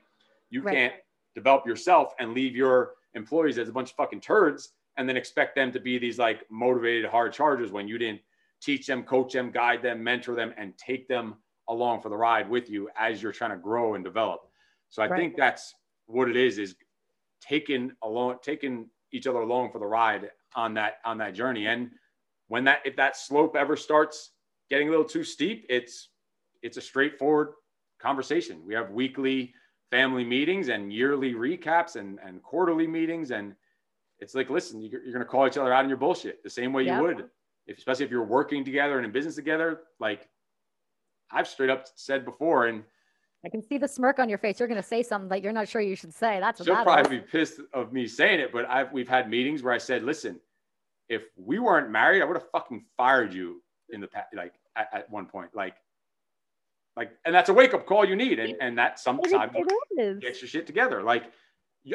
[0.51, 0.75] You right.
[0.75, 0.95] can't
[1.35, 5.55] develop yourself and leave your employees as a bunch of fucking turds and then expect
[5.55, 8.21] them to be these like motivated hard chargers when you didn't
[8.61, 11.35] teach them, coach them, guide them, mentor them, and take them
[11.69, 14.49] along for the ride with you as you're trying to grow and develop.
[14.89, 15.19] So I right.
[15.19, 15.75] think that's
[16.07, 16.77] what it is, is
[17.41, 21.67] taking along, taking each other along for the ride on that, on that journey.
[21.67, 21.91] And
[22.49, 24.31] when that, if that slope ever starts
[24.71, 26.11] getting a little too steep, it's
[26.63, 27.51] it's a straightforward
[28.01, 28.63] conversation.
[28.67, 29.55] We have weekly
[29.91, 33.31] family meetings and yearly recaps and, and quarterly meetings.
[33.31, 33.55] And
[34.19, 36.51] it's like, listen, you're, you're going to call each other out on your bullshit the
[36.51, 37.25] same way you would,
[37.67, 39.81] if, especially if you're working together and in business together.
[40.01, 40.29] Like
[41.31, 42.83] I've straight up said before, and
[43.45, 44.59] I can see the smirk on your face.
[44.59, 46.41] You're going to say something that you're not sure you should say.
[46.41, 47.23] That's she'll probably is.
[47.23, 50.41] be pissed of me saying it, but I've we've had meetings where I said, listen,
[51.09, 54.29] if we weren't married, I would have fucking fired you in the past.
[54.35, 55.51] Like at, at one point.
[55.55, 55.75] Like,
[56.97, 58.39] like, and that's a wake up call you need.
[58.39, 61.03] And, and that sometimes it gets your shit together.
[61.03, 61.25] Like,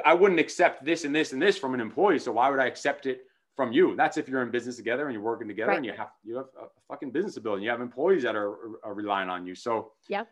[0.05, 2.19] I wouldn't accept this and this and this from an employee.
[2.19, 3.23] So why would I accept it
[3.55, 3.95] from you?
[3.95, 5.77] That's if you're in business together and you're working together right.
[5.77, 8.35] and you have, you have a fucking business to build and you have employees that
[8.35, 9.55] are, are relying on you.
[9.55, 10.23] So yeah,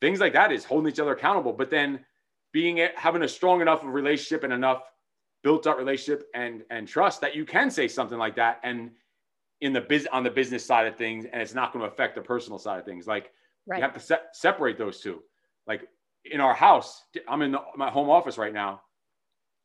[0.00, 1.52] things like that is holding each other accountable.
[1.52, 2.04] But then
[2.52, 4.82] being having a strong enough of relationship and enough
[5.42, 8.90] built up relationship and and trust that you can say something like that and
[9.60, 12.14] in the biz on the business side of things and it's not going to affect
[12.14, 13.32] the personal side of things like
[13.66, 13.78] right.
[13.78, 15.22] you have to se- separate those two
[15.66, 15.88] like
[16.24, 18.80] in our house i'm in the, my home office right now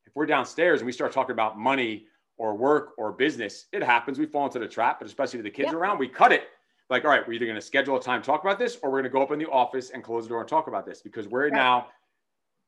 [0.05, 2.05] if we're downstairs and we start talking about money
[2.37, 5.51] or work or business it happens we fall into the trap but especially with the
[5.51, 5.75] kids yep.
[5.75, 6.43] around we cut it
[6.89, 8.89] like all right we're either going to schedule a time to talk about this or
[8.89, 10.85] we're going to go up in the office and close the door and talk about
[10.85, 11.53] this because we're right.
[11.53, 11.87] now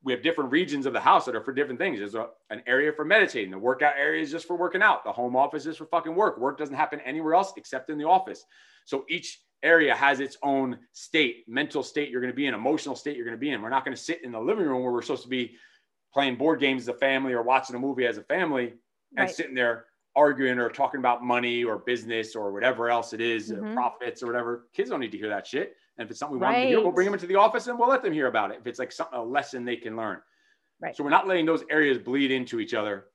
[0.05, 1.97] we have different regions of the house that are for different things.
[1.97, 3.49] There's a, an area for meditating.
[3.49, 5.03] The workout area is just for working out.
[5.03, 6.37] The home office is for fucking work.
[6.37, 8.45] Work doesn't happen anywhere else except in the office.
[8.85, 12.95] So each area has its own state, mental state you're going to be in, emotional
[12.95, 13.63] state you're going to be in.
[13.63, 15.55] We're not going to sit in the living room where we're supposed to be
[16.13, 18.75] playing board games as a family or watching a movie as a family
[19.17, 19.29] and right.
[19.29, 19.85] sitting there
[20.15, 23.73] arguing or talking about money or business or whatever else it is, mm-hmm.
[23.73, 24.67] profits or whatever.
[24.71, 25.75] Kids don't need to hear that shit.
[25.97, 26.53] And if it's something we right.
[26.53, 28.51] want to hear, we'll bring them into the office and we'll let them hear about
[28.51, 28.57] it.
[28.59, 30.19] If it's like something, a lesson they can learn.
[30.81, 30.95] Right.
[30.95, 33.05] So we're not letting those areas bleed into each other,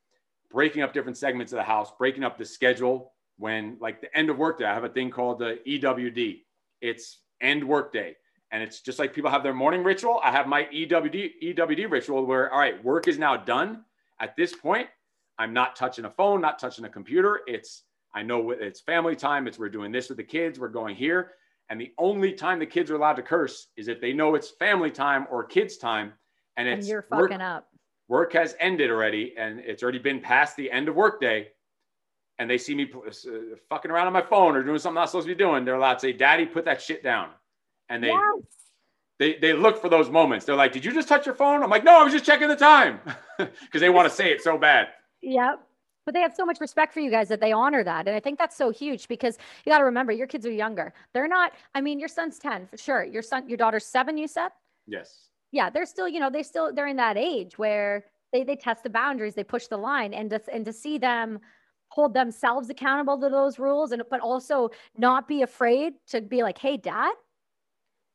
[0.51, 3.12] breaking up different segments of the house, breaking up the schedule.
[3.37, 6.43] When like the end of workday, I have a thing called the EWD.
[6.81, 8.16] It's end workday.
[8.53, 10.20] And it's just like people have their morning ritual.
[10.24, 13.85] I have my EWD EWD ritual where, all right, work is now done.
[14.18, 14.89] At this point,
[15.39, 17.41] I'm not touching a phone, not touching a computer.
[17.47, 19.47] It's I know it's family time.
[19.47, 20.59] It's we're doing this with the kids.
[20.59, 21.33] We're going here.
[21.71, 24.51] And the only time the kids are allowed to curse is if they know it's
[24.51, 26.12] family time or kids time.
[26.57, 27.68] And it's and you're fucking work, up.
[28.09, 31.49] Work has ended already, and it's already been past the end of workday.
[32.41, 33.11] And they see me uh,
[33.68, 35.64] fucking around on my phone or doing something I'm not supposed to be doing.
[35.64, 37.31] They're allowed to say, "Daddy, put that shit down."
[37.89, 38.43] And they yes.
[39.18, 40.47] they they look for those moments.
[40.47, 42.49] They're like, "Did you just touch your phone?" I'm like, "No, I was just checking
[42.49, 42.99] the time,"
[43.39, 44.89] because they want to say it so bad.
[45.23, 45.61] Yep
[46.11, 48.19] but they have so much respect for you guys that they honor that and i
[48.19, 50.93] think that's so huge because you got to remember your kids are younger.
[51.15, 53.05] They're not i mean your son's 10 for sure.
[53.05, 54.49] Your son your daughter's 7 you said?
[54.89, 55.29] Yes.
[55.53, 58.83] Yeah they're still you know they still they're in that age where they they test
[58.83, 61.39] the boundaries they push the line and to, and to see them
[61.91, 66.59] hold themselves accountable to those rules and but also not be afraid to be like
[66.59, 67.13] hey dad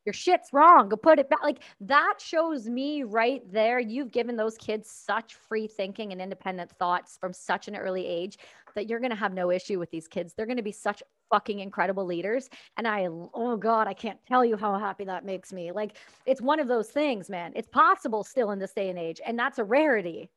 [0.06, 0.88] your shit's wrong.
[0.88, 1.42] Go put it back.
[1.42, 3.80] Like that shows me right there.
[3.80, 8.38] You've given those kids such free thinking and independent thoughts from such an early age
[8.76, 10.32] that you're going to have no issue with these kids.
[10.32, 12.48] They're going to be such fucking incredible leaders.
[12.76, 15.72] And I, oh God, I can't tell you how happy that makes me.
[15.72, 17.52] Like it's one of those things, man.
[17.56, 19.20] It's possible still in this day and age.
[19.26, 20.30] And that's a rarity.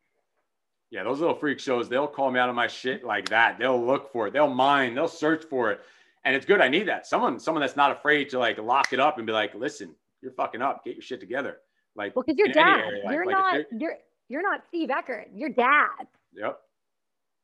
[0.89, 3.59] Yeah, those little freak shows, they'll call me out of my shit like that.
[3.59, 4.33] They'll look for it.
[4.33, 4.95] They'll mine.
[4.95, 5.81] They'll search for it
[6.25, 6.61] and it's good.
[6.61, 9.33] I need that someone, someone that's not afraid to like lock it up and be
[9.33, 10.83] like, listen, you're fucking up.
[10.83, 11.57] Get your shit together.
[11.95, 12.83] Like, well, because you're dad.
[13.09, 13.61] You're like, not.
[13.77, 13.95] You're
[14.27, 15.27] you're not Steve Eckert.
[15.33, 16.07] You're dad.
[16.33, 16.59] Yep.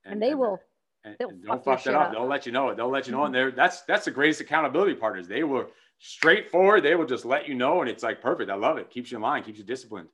[0.04, 0.60] And, and they and, will.
[1.04, 2.08] And, and don't fuck that up.
[2.08, 2.12] up.
[2.12, 2.78] They'll let you know it.
[2.78, 3.20] They'll let you know.
[3.20, 3.26] Mm-hmm.
[3.28, 5.28] And they're that's that's the greatest accountability partners.
[5.28, 5.68] They will
[6.00, 6.84] straightforward.
[6.84, 8.52] They will just let you know, and it's like perfect.
[8.52, 8.90] I love it.
[8.90, 9.44] Keeps you in line.
[9.44, 10.10] Keeps you disciplined.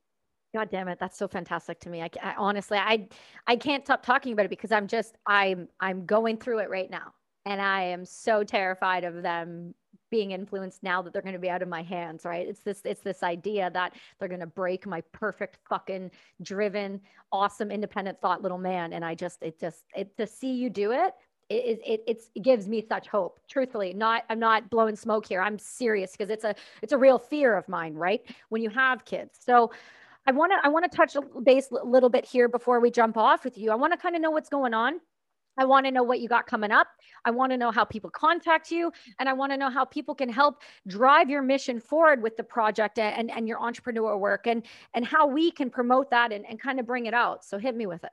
[0.53, 2.01] God damn it, that's so fantastic to me.
[2.01, 3.07] I, I honestly, I
[3.47, 6.89] I can't stop talking about it because I'm just I'm I'm going through it right
[6.89, 7.13] now
[7.45, 9.73] and I am so terrified of them
[10.09, 12.47] being influenced now that they're going to be out of my hands right?
[12.47, 16.11] It's this it's this idea that they're going to break my perfect fucking
[16.41, 16.99] driven
[17.31, 18.93] awesome independent thought little man.
[18.93, 21.13] And i just it just it to see you do it
[21.49, 23.39] it, it, it's, it gives me such hope.
[23.47, 25.41] Truthfully not i'm not blowing smoke here.
[25.41, 28.21] I'm serious because it's a it's a real fear of mine right?
[28.49, 29.39] When you have kids.
[29.43, 29.71] So
[30.27, 33.17] i want to i want to touch base a little bit here before we jump
[33.17, 33.71] off with you.
[33.71, 34.99] I want to kind of know what's going on
[35.61, 36.87] I want to know what you got coming up.
[37.23, 38.91] I want to know how people contact you.
[39.19, 42.43] And I want to know how people can help drive your mission forward with the
[42.43, 44.63] project and, and your entrepreneur work and,
[44.95, 47.45] and how we can promote that and, and kind of bring it out.
[47.45, 48.09] So hit me with it.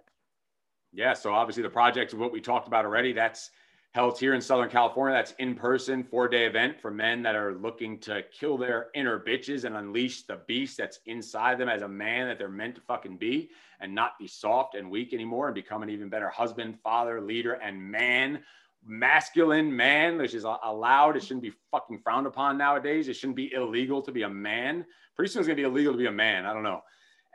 [0.93, 1.15] Yeah.
[1.15, 3.15] So obviously the project what we talked about already.
[3.15, 3.51] That's
[3.93, 5.17] held here in Southern California.
[5.17, 9.19] That's in person, four day event for men that are looking to kill their inner
[9.19, 12.81] bitches and unleash the beast that's inside them as a man that they're meant to
[12.83, 16.79] fucking be and not be soft and weak anymore and become an even better husband,
[16.83, 18.41] father, leader, and man.
[18.87, 21.17] Masculine man, which is allowed.
[21.17, 23.09] It shouldn't be fucking frowned upon nowadays.
[23.09, 24.87] It shouldn't be illegal to be a man.
[25.17, 26.47] Pretty soon it's gonna be illegal to be a man.
[26.47, 26.83] I don't know.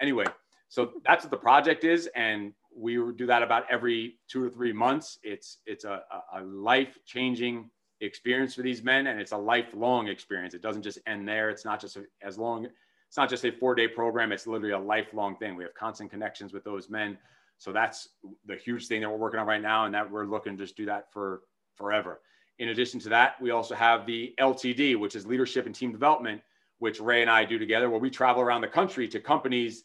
[0.02, 0.26] Anyway,
[0.70, 2.10] so that's what the project is.
[2.16, 5.20] And we do that about every two or three months.
[5.24, 6.02] It's it's a,
[6.34, 7.70] a life changing
[8.02, 10.54] experience for these men, and it's a lifelong experience.
[10.54, 11.50] It doesn't just end there.
[11.50, 12.66] It's not just a, as long.
[13.08, 14.32] It's not just a four day program.
[14.32, 15.56] It's literally a lifelong thing.
[15.56, 17.18] We have constant connections with those men.
[17.58, 18.10] So that's
[18.46, 20.76] the huge thing that we're working on right now, and that we're looking to just
[20.76, 21.42] do that for
[21.76, 22.22] forever.
[22.60, 26.42] In addition to that, we also have the LTD, which is leadership and team development,
[26.80, 29.84] which Ray and I do together, where we travel around the country to companies,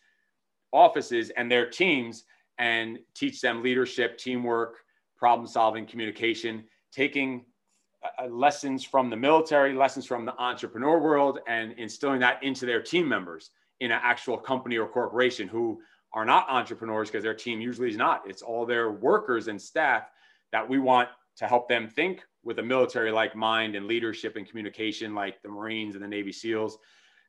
[0.72, 2.24] offices, and their teams
[2.59, 4.78] and teach them leadership, teamwork,
[5.16, 7.44] problem solving, communication, taking
[8.04, 12.82] uh, lessons from the military, lessons from the entrepreneur world, and instilling that into their
[12.82, 13.50] team members
[13.80, 15.80] in an actual company or corporation who
[16.12, 18.22] are not entrepreneurs because their team usually is not.
[18.26, 20.11] It's all their workers and staff
[20.52, 24.48] that we want to help them think with a military like mind and leadership and
[24.48, 26.78] communication like the Marines and the Navy SEALs.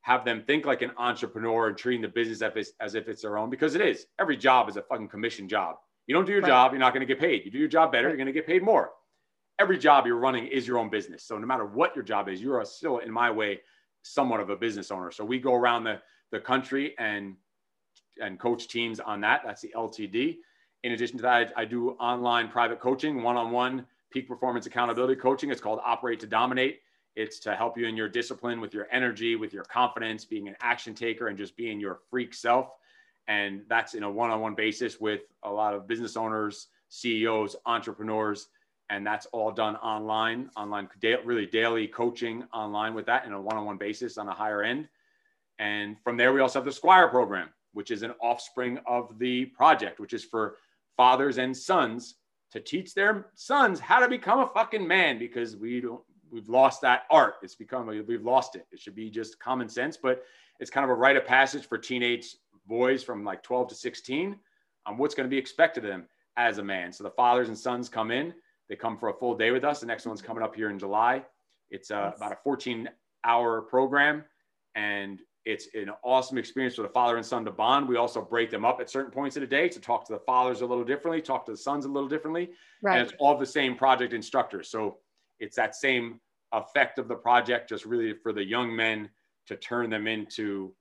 [0.02, 2.42] Have them think like an entrepreneur and treating the business
[2.80, 4.06] as if, it's their own because it is.
[4.20, 5.76] Every job is a fucking commission job.
[6.08, 6.48] You don't do your right.
[6.48, 7.46] job, you're not going to get paid.
[7.46, 8.12] You do your job better, right.
[8.12, 8.92] you're going to get paid more.
[9.60, 11.24] Every job you're running is your own business.
[11.24, 13.60] So no matter what your job is, you are still, in my way,
[14.02, 15.12] somewhat of a business owner.
[15.12, 17.36] So we go around the, the country and
[18.22, 19.42] and coach teams on that.
[19.46, 20.38] That's the LTD.
[20.84, 25.52] In addition to that, I, I do online private coaching, one-on-one peak performance accountability coaching.
[25.52, 26.80] It's called Operate to Dominate.
[27.16, 30.56] It's to help you in your discipline with your energy, with your confidence, being an
[30.62, 32.72] action taker, and just being your freak self.
[33.28, 37.56] And that's in a one on one basis with a lot of business owners, CEOs,
[37.66, 38.48] entrepreneurs.
[38.90, 40.90] And that's all done online, online,
[41.24, 44.64] really daily coaching online with that in a one on one basis on a higher
[44.64, 44.88] end.
[45.60, 49.46] And from there, we also have the Squire program, which is an offspring of the
[49.46, 50.56] project, which is for
[50.98, 52.16] fathers and sons
[52.52, 56.02] to teach their sons how to become a fucking man because we don't
[56.32, 57.36] we've lost that art.
[57.42, 58.68] It's become we've lost it.
[58.72, 60.24] It should be just common sense, but
[60.60, 62.36] it's kind of a rite of passage for teenage
[62.68, 64.38] boys from like 12 to 16
[64.86, 66.06] on what's going to be expected of them
[66.38, 66.92] as a man.
[66.92, 68.34] So the fathers and sons come in.
[68.70, 69.80] They come for a full day with us.
[69.80, 71.24] The next one's coming up here in July.
[71.72, 72.90] It's uh, about a 14
[73.24, 74.24] hour program,
[74.76, 77.88] and it's an awesome experience for the father and son to bond.
[77.88, 80.20] We also break them up at certain points of the day to talk to the
[80.20, 82.52] fathers a little differently, talk to the sons a little differently.
[82.84, 83.00] Right.
[83.00, 84.70] And it's all the same project instructors.
[84.70, 84.98] So
[85.40, 86.20] it's that same
[86.52, 89.10] effect of the project, just really for the young men
[89.48, 90.74] to turn them into,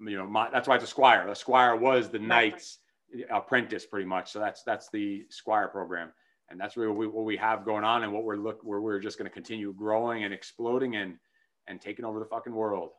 [0.00, 1.26] you know, my, that's why it's a squire.
[1.26, 2.78] The squire was the knight's
[3.30, 4.32] apprentice pretty much.
[4.32, 6.12] So that's, that's the squire program.
[6.48, 8.80] And that's really what we, what we have going on and what we're look where
[8.80, 11.16] we're just going to continue growing and exploding and,
[11.66, 12.90] and taking over the fucking world.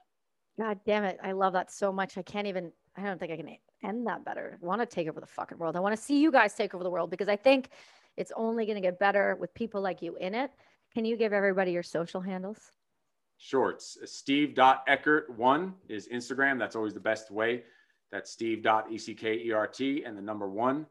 [0.59, 1.17] God damn it.
[1.23, 2.17] I love that so much.
[2.17, 4.57] I can't even, I don't think I can end that better.
[4.61, 5.75] I want to take over the fucking world.
[5.75, 7.69] I want to see you guys take over the world because I think
[8.17, 10.51] it's only going to get better with people like you in it.
[10.93, 12.71] Can you give everybody your social handles?
[14.01, 16.57] It's steve.eckert1 is Instagram.
[16.57, 17.63] That's always the best way.
[18.11, 20.87] That's steve.eckert and the number one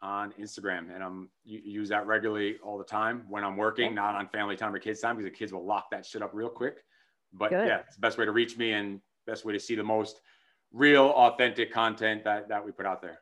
[0.00, 0.94] on Instagram.
[0.94, 4.74] And I'm use that regularly all the time when I'm working, not on family time
[4.74, 6.84] or kids time because the kids will lock that shit up real quick.
[7.32, 7.66] But Good.
[7.66, 10.20] yeah, it's the best way to reach me and best way to see the most
[10.72, 13.20] real, authentic content that, that we put out there.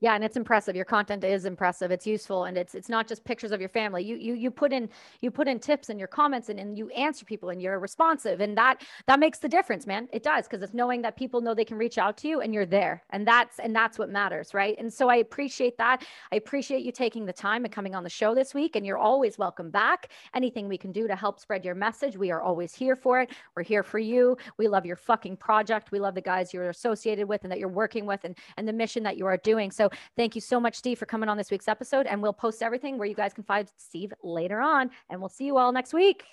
[0.00, 0.76] Yeah, and it's impressive.
[0.76, 1.90] Your content is impressive.
[1.90, 4.04] It's useful, and it's it's not just pictures of your family.
[4.04, 4.88] You you you put in
[5.20, 8.40] you put in tips and your comments, and, and you answer people, and you're responsive,
[8.40, 10.08] and that that makes the difference, man.
[10.12, 12.54] It does because it's knowing that people know they can reach out to you, and
[12.54, 14.76] you're there, and that's and that's what matters, right?
[14.78, 16.04] And so I appreciate that.
[16.30, 18.98] I appreciate you taking the time and coming on the show this week, and you're
[18.98, 20.10] always welcome back.
[20.32, 23.30] Anything we can do to help spread your message, we are always here for it.
[23.56, 24.36] We're here for you.
[24.58, 25.90] We love your fucking project.
[25.90, 28.72] We love the guys you're associated with and that you're working with, and and the
[28.72, 29.72] mission that you are doing.
[29.88, 32.06] So thank you so much, Steve, for coming on this week's episode.
[32.06, 34.90] And we'll post everything where you guys can find Steve later on.
[35.10, 36.24] And we'll see you all next week.